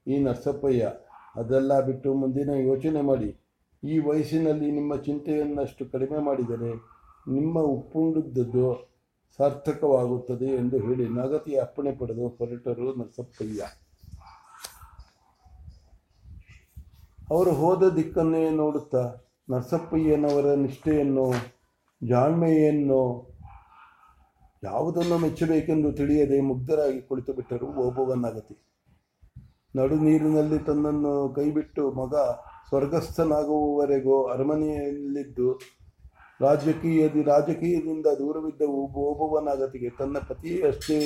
ಈ 0.08 0.20
ನರಸಪ್ಪಯ್ಯ. 0.20 0.91
ಅದೆಲ್ಲ 1.36 1.79
ಬಿಟ್ಟು 1.79 2.13
ಮುಂದಿನ 2.13 2.50
ಯೋಚನೆ 2.50 3.01
ಮಾಡಿ. 3.01 3.29
ಈ 3.84 4.00
ವಯಸ್ಸಿನಲ್ಲಿ 4.00 4.72
ನಿಮ್ಮ 4.72 4.96
ಚಿಂತೆಯನ್ನಷ್ಟು 4.96 5.86
ಕಡಿಮೆ 5.86 6.20
ಮಾಡಿದರೆ 6.20 6.72
ನಿಮ್ಮ 7.31 7.60
ಉಪ್ಪುಂಡದ್ದು 7.60 8.91
ಸಾರ್ಥಕವಾಗುತ್ತದೆ 9.38 10.46
ಎಂದು 10.46 10.77
ಹೇಳಿ 10.77 11.10
ನಗತಿಯ 11.10 11.62
ಅಪ್ಪಣೆ 11.62 11.91
ಪಡೆದು 11.91 12.27
ಹೊರಟರು 12.27 12.96
ನರಸಪ್ಪಯ್ಯ. 12.96 13.62
ಅವರು 17.29 17.51
ಹೋದ 17.51 17.84
ದಿಕ್ಕನ್ನೇ 17.89 18.50
ನೋಡುತ್ತಾ 18.50 19.15
ನರಸಪ್ಪಯ್ಯನವರ 19.50 20.53
ನಿಷ್ಠೆಯನ್ನು 20.53 21.31
ಜಾಣ್ಮೆಯನ್ನು 22.01 23.01
ಯಾವುದನ್ನು 24.63 25.17
ಮೆಚ್ಚಬೇಕೆಂದು 25.17 25.91
ತಿಳಿಯದೆ 25.91 26.41
ಮುಗ್ಧರಾಗಿ 26.41 27.01
ಕುಳಿತು 27.01 27.34
ಬಿಟ್ಟರು 27.34 27.67
ಓಬವನ್ನಗತಿ 27.67 28.55
ನಡು 29.75 29.96
ನೀರಿನಲ್ಲಿ 29.96 30.60
ತನ್ನನ್ನು 30.60 31.34
ಕೈಬಿಟ್ಟು 31.34 31.91
ಮಗ 31.91 32.15
ಸ್ವರ್ಗಸ್ಥನಾಗುವವರೆಗೂ 32.70 34.24
ಅರಮನೆಯಲ್ಲಿದ್ದು 34.24 35.60
ರಾಜಕೀಯದಿ, 36.41 37.22
ರಾಜಕೀಯದಿಂದ 37.24 38.05
ದೂರವಿದ್ದ 38.20 38.62
ಓಬವನಗತಿಗೆ 38.62 39.89
ತನ್ನ 39.89 40.17
ಪತಿಯಷ್ಟೇ 40.17 41.00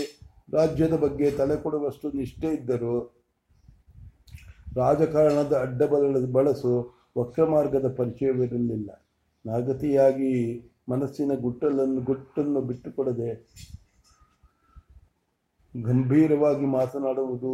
ರಾಜ್ಯದ 0.53 0.93
ಬಗ್ಗೆ 0.93 1.31
ತಲೆ 1.31 1.55
ಕೊಡುವಷ್ಟು 1.55 2.09
ನಿಷ್ಠೆ 2.11 2.47
ಇದ್ದರು 2.47 2.97
ರಾಜಕಾರಣದ 4.77 5.53
ಅಡ್ಡ 5.61 5.83
ಬಳಸು 6.31 6.73
ವಕ್ರ 7.17 7.45
ಮಾರ್ಗದ 7.45 7.95
ಪರಿಚಯವಿರಲಿಲ್ಲ. 7.97 8.89
ನಾಗತಿಯಾಗಿ 9.45 10.33
ಮನಸ್ಸಿನ 10.89 11.31
ಗುಟ್ಟಲನ್ನು 11.41 12.01
ಗುಟ್ಟನ್ನು 12.01 12.61
ಬಿಟ್ಟುಕೊಡದೆ 12.61 13.29
ಗಂಭೀರವಾಗಿ 15.83 16.65
ಮಾತನಾಡುವುದು 16.65 17.51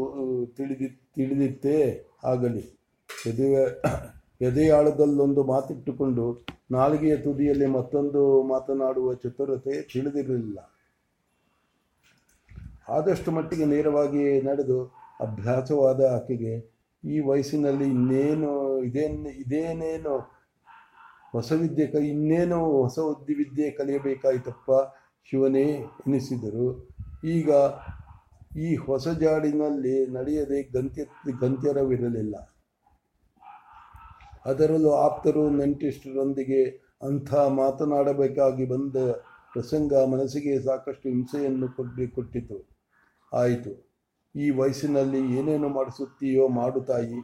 ತಿಳಿದಿ 0.57 0.88
ತಿಳಿದಿತ್ತೇ 1.15 2.07
ಆಗಲಿ. 2.23 2.79
ಎದೆಯ, 3.27 3.59
ಎದೆಯಾಳದಲ್ಲೊಂದು 4.41 5.43
ಮಾತಿಟ್ಟುಕೊಂಡು 5.43 6.45
ನಾಲಿಗೆಯ 6.71 7.17
ತುದಿಯಲ್ಲಿ 7.17 7.65
ಮತ್ತೊಂದು 7.65 8.43
ಮಾತನಾಡುವ 8.43 9.13
ಚತುರತೆ 9.13 9.81
ತಿಳಿದಿರಲಿಲ್ಲ. 9.81 10.59
ಆದಷ್ಟು 12.89 13.31
ಮಟ್ಟಿಗೆ 13.31 13.65
ನೇರವಾಗಿ 13.65 14.41
ನಡೆದು 14.41 14.85
ಅಭ್ಯಾಸವಾದ 15.19 16.01
ಆಕೆಗೆ, 16.15 16.53
ಈ 17.03 17.19
ವಯಸ್ಸಿನಲ್ಲಿ 17.19 17.83
ಇನ್ನೇನು, 17.83 18.79
ಇದೇನು, 18.83 19.29
ಇದೇನೇನು 19.29 20.40
ಹೊಸ 21.31 21.51
ವಿದ್ಯೆ 21.51 21.88
ಕ, 21.88 21.95
ಇನ್ನೇನು 21.95 22.81
ಹೊಸ 22.81 23.00
ವಿದ್ಯೆ 23.27 23.71
ಕಲಿಯಬೇಕಾಯ್ತಪ್ಪ 23.71 24.71
ಶಿವನೇ 25.23 25.63
ಎನಿಸಿದರು. 25.71 26.89
ಈಗ 27.23 27.50
ಈ 28.57 28.75
ಹೊಸ 28.75 29.07
ಜಾಡಿನಲ್ಲಿ 29.07 30.07
ನಡೆಯದೆ 30.07 30.63
ಗಂತ್ಯ, 30.63 31.03
ಗಂತ್ಯರವಿರಲಿಲ್ಲ. 31.39 32.35
ಅದರಲ್ಲೂ 34.45 34.91
ಆಪ್ತರು 34.91 35.50
ನೆಂಟಿಷ್ಟರೊಂದಿಗೆ 35.50 36.65
ಅಂಥ 37.03 37.33
ಮಾತನಾಡಬೇಕಾಗಿ 37.33 38.65
ಬಂದ 38.65 38.95
ಪ್ರಸಂಗ 39.53 39.93
ಮನಸ್ಸಿಗೆ 39.93 40.61
ಸಾಕಷ್ಟು 40.61 41.09
ಹಿಂಸೆಯನ್ನು 41.09 41.67
ಕೊಟ್ಟು 41.67 42.15
ಕೊಟ್ಟಿತು. 42.15 42.69
ಆಯಿತು. 43.33 43.91
ಈ 44.35 44.50
ವಯಸ್ಸಿನಲ್ಲಿ 44.50 45.38
ಏನೇನು 45.38 45.69
ಮಾಡಿಸುತ್ತೀಯೋ 45.69 46.47
ಮಾಡು 46.47 46.81
ತಾಯಿ. 46.81 47.21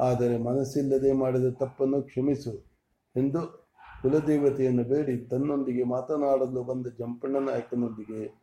ಆದರೆ 0.00 0.38
ಮನಸ್ಸಿಲ್ಲದೆ 0.38 1.12
ಮಾಡಿದ 1.12 1.44
ತಪ್ಪನ್ನು 1.58 2.02
ಕ್ಷಮಿಸು. 2.02 2.69
ಎಂದು 3.16 3.70
ಕುಲದೇವತೆಯನ್ನು 4.02 4.84
ಬೇಡಿ. 4.84 5.16
ತನ್ನೊಂದಿಗೆ 5.16 5.84
ಮಾತನಾಡಲು 5.84 6.62
ಬಂದ 6.62 6.86
ಜಂಪಣ್ಣ 6.86 7.36
ನಾಯಕನೊಂದಿಗೆ 7.36 8.40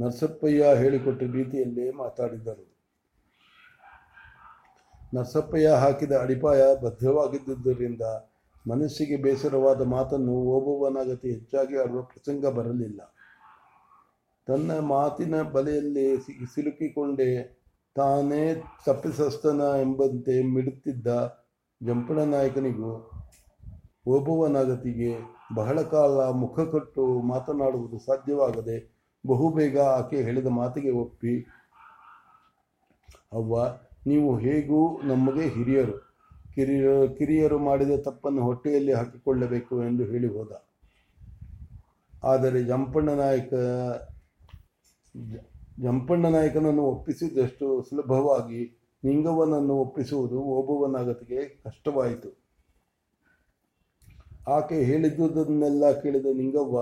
ನರಸಪ್ಪಯ್ಯ 0.00 0.74
ಹೇಳಿಕೊಟ್ಟ 0.74 1.22
ರೀತಿಯಲ್ಲೇ 1.22 1.90
ಮಾತಾಡಿದರು. 1.90 2.76
ನರಸಪ್ಪಯ್ಯ 5.14 5.68
ಹಾಕಿದ 5.68 6.12
ಅಡಿಪಾಯ 6.12 6.62
ಭದ್ರವಾಗಿದ್ದುದರಿಂದ 6.82 8.02
ಮನಸ್ಸಿಗೆ 8.68 9.16
ಬೇಸರವಾದ 9.16 9.82
ಮಾತನ್ನು 9.82 10.32
ಓಬವ್ವನಾಗತಿ 10.32 11.32
ಹೆಚ್ಚಾಗಿ 11.32 11.78
ಆಡುವ 11.78 12.02
ಪ್ರಸಂಗ 12.02 12.46
ಬರಲಿಲ್ಲ. 12.46 13.00
ತನ್ನ 14.48 14.78
ಮಾತಿನ 14.78 15.42
ಬಲೆಯಲ್ಲಿ 15.42 16.16
ಸಿಲುಕಿಕೊಂಡೇ 16.54 17.58
ತಾನೇ 17.94 18.64
ತಪ್ಪಿಸಸ್ತನ 18.86 19.60
ಎಂಬಂತೆ 19.80 20.42
ಮಿಡುತ್ತಿದ್ದ 20.42 21.06
ಜಂಪಣ 21.82 22.18
ನಾಯಕನಿಗೂ 22.18 23.11
ಓಬವ್ವನಾಗತಿಗೆ 24.06 25.16
ಬಹಳ 25.54 25.82
ಕಾಲ 25.82 26.30
ಮುಖ 26.30 26.60
ಕಟ್ಟು 26.60 27.22
ಮಾತನಾಡುವುದು 27.22 27.98
ಸಾಧ್ಯವಾಗದೆ 27.98 28.92
ಬಹುಬೇಗ 29.26 29.78
ಆಕೆ 29.80 30.16
ಹೇಳಿದ 30.16 30.46
ಮಾತಿಗೆ 30.46 30.90
ಒಪ್ಪಿ, 30.90 31.46
ಅವ್ವ, 33.32 33.64
ನೀವು 34.06 34.38
ಹೇಗೂ 34.38 35.02
ನಮಗೆ 35.02 35.48
ಹಿರಿಯರು. 35.48 36.12
ಕಿರಿಯ, 36.54 37.06
ಕಿರಿಯರು 37.06 37.58
ಮಾಡಿದ 37.58 37.90
ತಪ್ಪನ್ನು 38.02 38.42
ಹೊಟ್ಟೆಯಲ್ಲಿ 38.42 38.92
ಹಾಕಿಕೊಳ್ಳಬೇಕು 38.92 39.82
ಎಂದು 39.82 40.04
ಹೇಳಿ 40.04 40.26
ಹೋದ. 40.26 40.52
ಆದರೆ 42.24 42.64
ಜಂಪಣ್ಣ 42.64 43.10
ನಾಯಕ, 43.10 43.54
ಜಂಪಣ್ಣ 45.80 46.26
ನಾಯಕನನ್ನು 46.26 46.82
ಒಪ್ಪಿಸಿದಷ್ಟು 46.82 47.82
ಸುಲಭವಾಗಿ 47.82 48.92
ನಿಂಗವನನ್ನು 49.04 49.74
ಒಪ್ಪಿಸುವುದು 49.74 50.40
ಓಬವ್ವನಾಗತಿಗೆ 50.42 51.62
ಕಷ್ಟವಾಯಿತು. 51.64 52.41
ಆಕೆ 54.48 54.74
ಹೇಳಿದ್ದುದನ್ನೆಲ್ಲ 54.74 56.00
ಕೇಳಿದ 56.00 56.26
ನಿಂಗವ್ವ, 56.26 56.80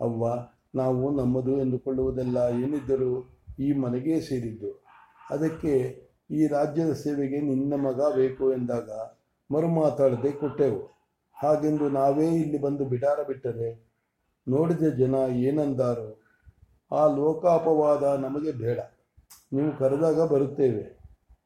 ಅವ್ವ, 0.00 0.26
ನಾವು 0.74 1.16
ನಮ್ಮದು 1.16 1.58
ಎಂದುಕೊಳ್ಳುವುದೆಲ್ಲ 1.58 2.36
ಏನಿದ್ದರೂ 2.36 3.38
ಈ 3.58 3.72
ಮನೆಗೆ 3.72 4.20
ಸೇರಿದ್ದು. 4.20 4.84
ಅದಕ್ಕೆ 5.30 6.02
ಈ 6.30 6.46
ರಾಜ್ಯದ 6.46 6.92
ಸೇವೆಗೆ 6.92 7.40
ನಿನ್ನ 7.40 7.74
ಮಗ 7.74 8.00
ಬೇಕು 8.16 8.52
ಎಂದಾಗ 8.52 8.90
ಮರುಮಾತಾಡದೆ 9.50 10.32
ಕೊಟ್ಟೆವು. 10.32 10.98
ಹಾಗೆಂದು 11.32 11.88
ನಾವೇ 11.88 12.26
ಇಲ್ಲಿ 12.26 12.58
ಬಂದು 12.58 12.84
ಬಿಡಾರ 12.84 13.22
ಬಿಟ್ಟರೆ 13.22 13.88
ನೋಡಿದ 14.48 14.82
ಜನ 14.82 15.14
ಏನಂದಾರೋ 15.30 16.20
ಆ 16.92 17.14
ಲೋಕಾಪವಾದ 17.14 18.02
ನಮಗೆ 18.02 18.52
ಬೇಡ. 18.52 18.78
ನೀವು 19.52 19.78
ಕರೆದಾಗ 19.78 20.28
ಬರುತ್ತೇವೆ. 20.28 20.98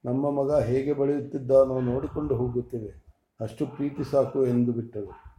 ನಮ್ಮ 0.05 0.31
ಮಗ 0.31 0.63
ಹೇಗೆ 0.63 0.93
ಬೆಳೆಯುತ್ತಿದ್ದಾನೋ 0.93 1.81
ನೋಡಿಕೊಂಡು 1.81 2.37
ಹೋಗುತ್ತೇವೆ. 2.37 3.05
ಅಷ್ಟು 3.41 3.67
ಪ್ರೀತಿ 3.67 4.11
ಸಾಕು 4.11 4.47
ಎಂದು 4.47 4.73
ಬಿಟ್ಟರು. 4.73 5.32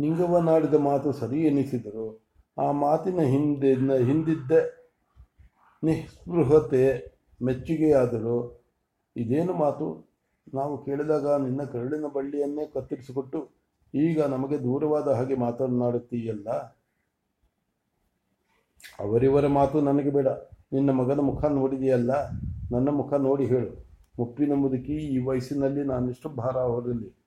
ನಿಂಗವ್ವನಾಡಿದ 0.00 0.74
ಮಾತು 0.74 1.12
ಸರಿ 1.12 1.40
ಎನಿಸಿದರು 1.40 2.30
ಆ 2.58 2.70
ಮಾತಿನ 2.70 3.20
ಹಿಂದೆ 3.20 3.74
ಹಿಂದಿದ್ದ 4.04 4.52
ನಿಸ್ಪೃಹತೆ 5.84 7.10
ಮೆಚ್ಚುಗೆಯಾದರು 7.44 8.64
ಇದೇನು 9.16 9.52
ಮಾತು? 9.52 10.10
ನಾವು 10.54 10.84
ಕೇಳಿದಾಗ 10.84 11.42
ನಿನ್ನ 11.42 11.62
ಕರುಳಿನ 11.62 12.04
ಬಳ್ಳಿಯನ್ನೇ 12.14 12.66
ಕತ್ತರಿಸಿಕೊಟ್ಟು 12.66 13.50
ಈಗ 13.94 14.22
ನಮಗೆ 14.22 14.58
ದೂರವಾದ 14.58 15.08
ಹಾಗೆ 15.08 15.34
ಮಾತನಾಡುತ್ತೀಯಲ್ಲ? 15.34 16.48
ಅವರಿವರ 18.98 19.46
ಮಾತು 19.46 19.80
ನನಗೆ 19.80 20.10
ಬೇಡ. 20.10 20.28
ನಿನ್ನ 20.72 20.90
ಮಗನ 20.90 21.20
ಮುಖ 21.20 21.44
ನೋಡಿದೆಯಲ್ಲ? 21.44 22.28
ನನ್ನ 22.72 22.88
ಮುಖ 22.88 23.14
ನೋಡಿ 23.14 23.46
ಹೇಳು. 23.46 23.86
ಮುಪ್ಪಿನ 24.18 24.52
ಮುದುಕಿ 24.54 24.92
ಈ 24.92 25.24
ವಯಸ್ಸಿನಲ್ಲಿ 25.24 25.84
ನಾನಿಷ್ಟು 25.84 26.28
ಭಾರ 26.28 26.56
ಹೊರಲಿ. 26.56 27.19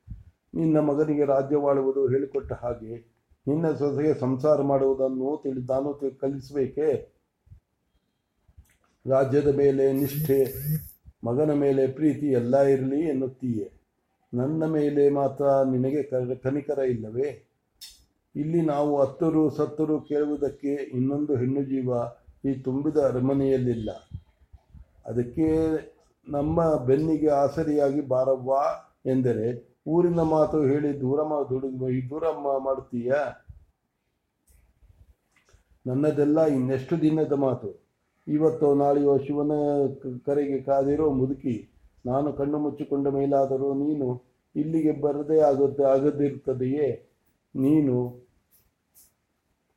ನಿನ್ನ 0.55 0.79
ಮಗನಿಗೆ 0.79 1.25
ರಾಜ್ಯವಾಳುವುದು 1.25 2.07
ಹೇಳಿಕೊಟ್ಟ 2.07 2.53
ಹಾಗೆ 2.53 3.13
ನಿನ್ನ 3.47 3.71
ಸೊಸೆಗೆ 3.71 4.13
ಸಂಸಾರ 4.13 4.61
ಮಾಡುವುದನ್ನು 4.61 5.39
ತಿಳಿ 5.43 5.61
ನಾನು 5.61 5.93
ತಿ- 5.93 6.11
ಕಲಿಸಬೇಕೇ? 6.11 7.13
ರಾಜ್ಯದ 9.09 9.55
ಮೇಲೆ 9.55 9.93
ನಿಷ್ಠೆ, 9.93 10.53
ಮಗನ 11.23 11.53
ಮೇಲೆ 11.53 11.87
ಪ್ರೀತಿ 11.87 12.27
ಎಲ್ಲ 12.27 12.61
ಇರಲಿ 12.61 12.99
ಎನ್ನುತ್ತೀಯೆ. 12.99 13.71
ನನ್ನ 14.33 14.65
ಮೇಲೆ 14.65 15.09
ಮಾತ್ರ 15.09 15.45
ನಿನಗೆ 15.45 16.03
ಕನಿಕರ 16.35 16.79
ಇಲ್ಲವೇ? 16.79 17.49
ಇಲ್ಲಿ 18.35 18.61
ನಾವು 18.61 19.01
ಹತ್ತರು 19.01 19.49
ಸತ್ತರು 19.49 20.01
ಕೇಳುವುದಕ್ಕೆ 20.01 20.73
ಇನ್ನೊಂದು 20.73 21.35
ಹೆಣ್ಣು 21.35 21.63
ಜೀವ 21.63 21.93
ಈ 22.45 22.53
ತುಂಬಿದ 22.53 22.97
ಅರಮನೆಯಲ್ಲಿಲ್ಲ. 22.97 23.89
ಅದಕ್ಕೆ 25.05 25.47
ನಮ್ಮ 26.27 26.85
ಬೆನ್ನಿಗೆ 26.85 27.27
ಆಸರಿಯಾಗಿ 27.27 28.01
ಬಾರವ್ವ 28.01 28.53
ಎಂದರೆ 29.05 29.72
ಊರಿನ 29.85 30.21
ಮಾತು 30.33 30.57
ಹೇಳಿ 30.71 30.89
ದೂರ 31.01 31.19
ದುಡಿದು 31.49 31.87
ಈ 31.97 31.99
ದೂರ 32.09 32.25
ಮಾಡುತ್ತೀಯ? 32.67 33.13
ನನ್ನದೆಲ್ಲ 35.85 36.39
ಇನ್ನೆಷ್ಟು 36.57 36.95
ದಿನದ 37.01 37.33
ಮಾತು? 37.45 37.69
ಇವತ್ತೋ 38.27 38.67
ನಾಳೆಯೋ 38.81 39.13
ಶಿವನ 39.25 39.53
ಕರೆಗೆ 40.27 40.57
ಕಾದಿರೋ 40.67 41.07
ಮುದುಕಿ, 41.19 41.55
ನಾನು 42.05 42.27
ಕಣ್ಣು 42.37 42.57
ಮುಚ್ಚಿಕೊಂಡ 42.65 43.07
ಮೇಲಾದರೂ 43.17 43.69
ನೀನು 43.81 44.07
ಇಲ್ಲಿಗೆ 44.55 44.93
ಬರದೇ 45.05 45.39
ಆಗುತ್ತೆ 45.49 45.83
ಆಗದಿರುತ್ತದೆಯೇ? 45.93 46.87
ನೀನು 47.55 47.95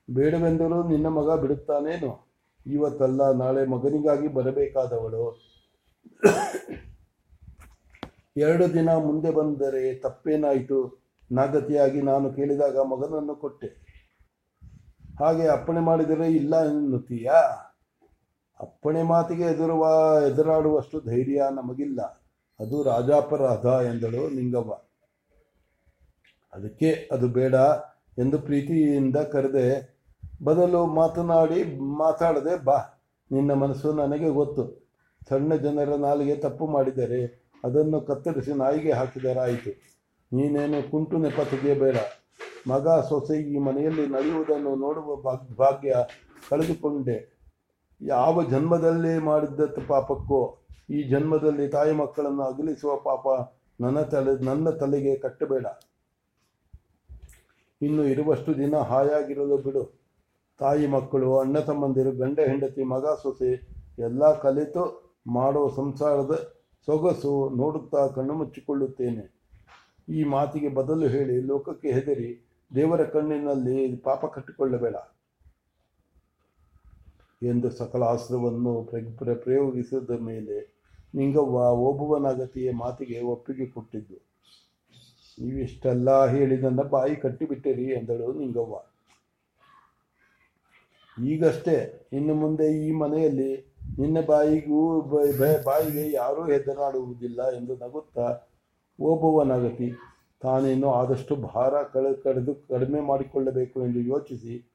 ಬೇಡವೆಂದರೂ 0.09 0.79
ನಿನ್ನ 0.92 1.09
ಮಗ 1.19 1.29
ಬಿಡುತ್ತಾನೇನು? 1.42 2.12
ಇವತ್ತಲ್ಲ 2.66 3.23
ನಾಳೆ 3.42 3.62
ಮಗನಿಗಾಗಿ 3.75 4.29
ಬರಬೇಕಾದವಳು. 4.38 5.25
ಎರಡು 8.37 8.72
ದಿನ 8.72 8.90
ಮುಂದೆ 8.90 9.31
ಬಂದರೆ 9.31 9.94
ತಪ್ಪೇನಾಯಿತು? 9.94 11.07
ನಾಗತಿಯಾಗಿ 11.33 12.03
ನಾನು 12.03 12.33
ಕೇಳಿದಾಗ 12.33 12.79
ಮಗನನ್ನು 12.79 13.35
ಕೊಟ್ಟೆ. 13.35 13.66
ಹಾಗೆ 15.20 15.49
ಅಪ್ಪಣೆ 15.49 15.81
ಮಾಡಿದರೆ 15.81 16.27
ಇಲ್ಲ 16.27 16.64
ಎನ್ನುತ್ತೀಯಾ? 16.64 17.40
ಅಪ್ಪಣೆ 18.61 19.03
ಮಾತಿಗೆ 19.03 19.42
ಎದುರುವ, 19.42 19.87
ಎದುರಾಡುವಷ್ಟು 20.33 21.01
ಧೈರ್ಯ 21.01 21.42
ನಮಗಿಲ್ಲ. 21.51 22.03
ಅದು 22.61 22.83
ರಾಜಾಪರಾಧ 22.83 23.64
ಎಂದಳು 23.64 24.35
ನಿಂಗವ್ವ 24.35 24.72
ಅದಕ್ಕೆ 26.53 27.09
ಅದು 27.12 27.29
ಬೇಡ 27.29 27.55
ಎಂದು 28.18 28.38
ಪ್ರೀತಿಯಿಂದ 28.38 29.16
ಕರೆದೆ, 29.16 29.99
ಬದಲು 30.44 30.87
ಮಾತನಾಡಿ, 30.87 31.81
ಮಾತಾಡದೆ 31.81 32.64
ಬಾ. 32.64 33.03
ನಿನ್ನ 33.33 33.53
ಮನಸ್ಸು 33.53 33.92
ನನಗೆ 33.92 34.29
ಗೊತ್ತು. 34.29 34.87
ಸಣ್ಣ 35.29 35.55
ಜನರ 35.55 35.94
ನಾಲಿಗೆ 35.94 36.37
ತಪ್ಪು 36.37 36.66
ಮಾಡಿದರೆ 36.66 37.46
ಅದನ್ನು 37.64 38.01
ಕತ್ತರಿಸಿ 38.01 38.53
ನಾಯಿಗೆ 38.53 38.92
ಹಾಕಿದರಾಯಿತು 38.92 39.71
ನೀನೇನು 40.37 40.90
ಕುಂಟು 40.90 41.19
ನೆಪ 41.19 41.40
ತೆಗೆಯಬೇಡ 41.51 41.97
ಮಗ 42.69 42.88
ಸೊಸೆ 42.88 43.42
ಈ 43.42 43.59
ಮನೆಯಲ್ಲಿ 43.59 44.07
ನಡೆಯುವುದನ್ನು 44.07 44.77
ನೋಡುವ 44.77 45.16
ಭಾಗ್- 45.16 45.57
ಭಾಗ್ಯ 45.57 45.97
ಕಳೆದುಕೊಂಡೆ. 46.51 47.37
ಯಾವ 48.03 48.42
ಜನ್ಮದಲ್ಲಿ 48.42 49.19
ಮಾಡಿದ್ದ 49.19 49.61
ಪಾಪಕ್ಕೋ, 49.88 50.59
ಈ 50.90 51.03
ಜನ್ಮದಲ್ಲಿ 51.03 51.69
ತಾಯಿ 51.69 51.92
ಮಕ್ಕಳನ್ನು 51.92 52.42
ಅಗಲಿಸುವ 52.42 52.97
ಪಾಪ 52.97 53.53
ನನ್ನ 53.81 54.01
ತಲೆ, 54.01 54.45
ನನ್ನ 54.45 54.71
ತಲೆಗೆ 54.71 55.16
ಕಟ್ಟಬೇಡ. 55.16 55.66
ಇನ್ನು 57.83 58.05
ಇರುವಷ್ಟು 58.05 58.59
ದಿನ 58.59 58.77
ಹಾಯಾಗಿರಲು 58.77 59.59
ಬಿಡು. 59.59 60.01
ತಾಯಿ 60.59 60.87
ಮಕ್ಕಳು, 60.87 61.38
ಅಣ್ಣ 61.38 61.59
ತಮ್ಮಂದಿರು, 61.59 62.12
ಗಂಡ 62.12 62.40
ಹೆಂಡತಿ, 62.40 62.83
ಮಗ 62.83 63.07
ಸೊಸೆ 63.23 63.53
ಎಲ್ಲ 63.99 64.38
ಕಲಿತು 64.40 65.14
ಮಾಡೋ 65.27 65.69
ಸಂಸಾರದ 65.69 66.56
ಸೊಗಸು 66.85 67.51
ನೋಡುತ್ತಾ 67.57 68.07
ಕಣ್ಣು 68.07 68.35
ಮುಚ್ಚಿಕೊಳ್ಳುತ್ತೇನೆ. 68.35 69.37
ಈ 70.09 70.25
ಮಾತಿಗೆ 70.25 70.69
ಬದಲು 70.69 71.09
ಹೇಳಿ 71.09 71.41
ಲೋಕಕ್ಕೆ 71.41 71.93
ಹೆದರಿ 71.93 72.49
ದೇವರ 72.75 73.05
ಕಣ್ಣಿನಲ್ಲಿ 73.05 73.97
ಪಾಪ 73.97 74.27
ಕಟ್ಟಿಕೊಳ್ಳಬೇಡ 74.27 74.95
ಎಂದು 77.43 77.71
ಸಕಲ 77.71 78.05
ಅಸ್ತ್ರವನ್ನು 78.05 78.85
ಪ್ರ- 78.85 79.19
ಪ್ರ- 79.19 79.35
ಪ್ರಯೋಗಿಸಿದ 79.35 80.11
ಮೇಲೆ 80.11 80.77
ನಿಂಗವ್ವ 81.15 81.55
ಓಬುವನಗತಿಯ 81.55 82.73
ಮಾತಿಗೆ 82.73 83.21
ಒಪ್ಪಿಗೆ 83.21 83.67
ಕೊಟ್ಟಿದ್ದು. 83.67 84.15
ನೀವಿಷ್ಟೆಲ್ಲ 85.43 86.27
ಹೇಳಿ 86.27 86.57
ನನ್ನ 86.57 86.83
ಬಾಯಿ 86.83 87.17
ಕಟ್ಟಿಬಿಟ್ಟಿರಿ 87.17 87.85
ಎಂದಳು 87.85 88.33
ನಿಂಗವ್ವ. 88.33 88.75
ಈಗಷ್ಟೇ 91.25 92.09
ಇನ್ನು 92.12 92.35
ಮುಂದೆ 92.35 92.87
ಈ 92.87 92.91
ಮನೆಯಲ್ಲಿ 92.91 93.76
ನಿನ್ನ 93.99 94.20
ಬಾಯಿಗೂ 94.27 95.01
ಬಾಯಿಗೆ 95.64 96.12
ಯಾರೂ 96.12 96.44
ಹೆದರಾಡುವುದಿಲ್ಲ 96.44 97.51
ಎಂದು 97.57 97.77
ನಗುತ್ತಾ 97.77 98.46
ನಗತಿ 99.44 99.92
ತಾನೇನು 100.40 100.92
ಆದಷ್ಟು 100.92 101.37
ಭಾರ 101.37 101.83
ಕಳೆ, 101.83 102.14
ಕಡಿದು 102.14 102.55
ಕಡಿಮೆ 102.55 103.01
ಮಾಡಿಕೊಳ್ಳಬೇಕು 103.01 103.87
ಎಂದು 103.87 103.99
ಯೋಚಿಸಿ 103.99 104.72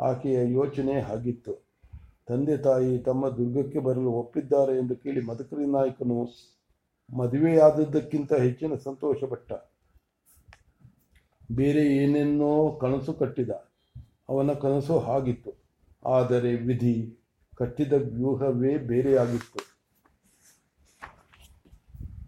ಆಕೆಯ 0.00 0.52
ಯೋಚನೆ 0.52 0.94
ಆಗಿತ್ತು. 0.94 1.70
ತಂದೆ 2.26 2.56
ತಾಯಿ 2.56 2.98
ತಮ್ಮ 2.98 3.28
ದುರ್ಗಕ್ಕೆ 3.28 3.78
ಬರಲು 3.78 4.10
ಒಪ್ಪಿದ್ದಾರೆ 4.10 4.78
ಎಂದು 4.78 4.96
ಕೇಳಿ 4.96 5.20
ಮದಕರಿ 5.26 5.66
ನಾಯಕನು 5.66 6.28
ಮದುವೆಯಾದದ್ದಕ್ಕಿಂತ 7.16 8.32
ಹೆಚ್ಚಿನ 8.32 8.74
ಸಂತೋಷಪಟ್ಟ. 8.74 9.52
ಬೇರೆ 11.52 11.86
ಏನೇನೋ 11.96 12.78
ಕನಸು 12.80 13.12
ಕಟ್ಟಿದ. 13.12 13.50
ಅವನ 14.28 14.52
ಕನಸು 14.52 14.98
ಹಾಗಿತ್ತು. 14.98 15.52
ಆದರೆ 16.04 16.54
ವಿಧಿ 16.54 17.19
ಕಟ್ಟಿದ 17.60 17.92
ವ್ಯೂಹವೇ 17.92 18.78
ಬೇರೆಯಾಗಿತ್ತು. 18.78 19.69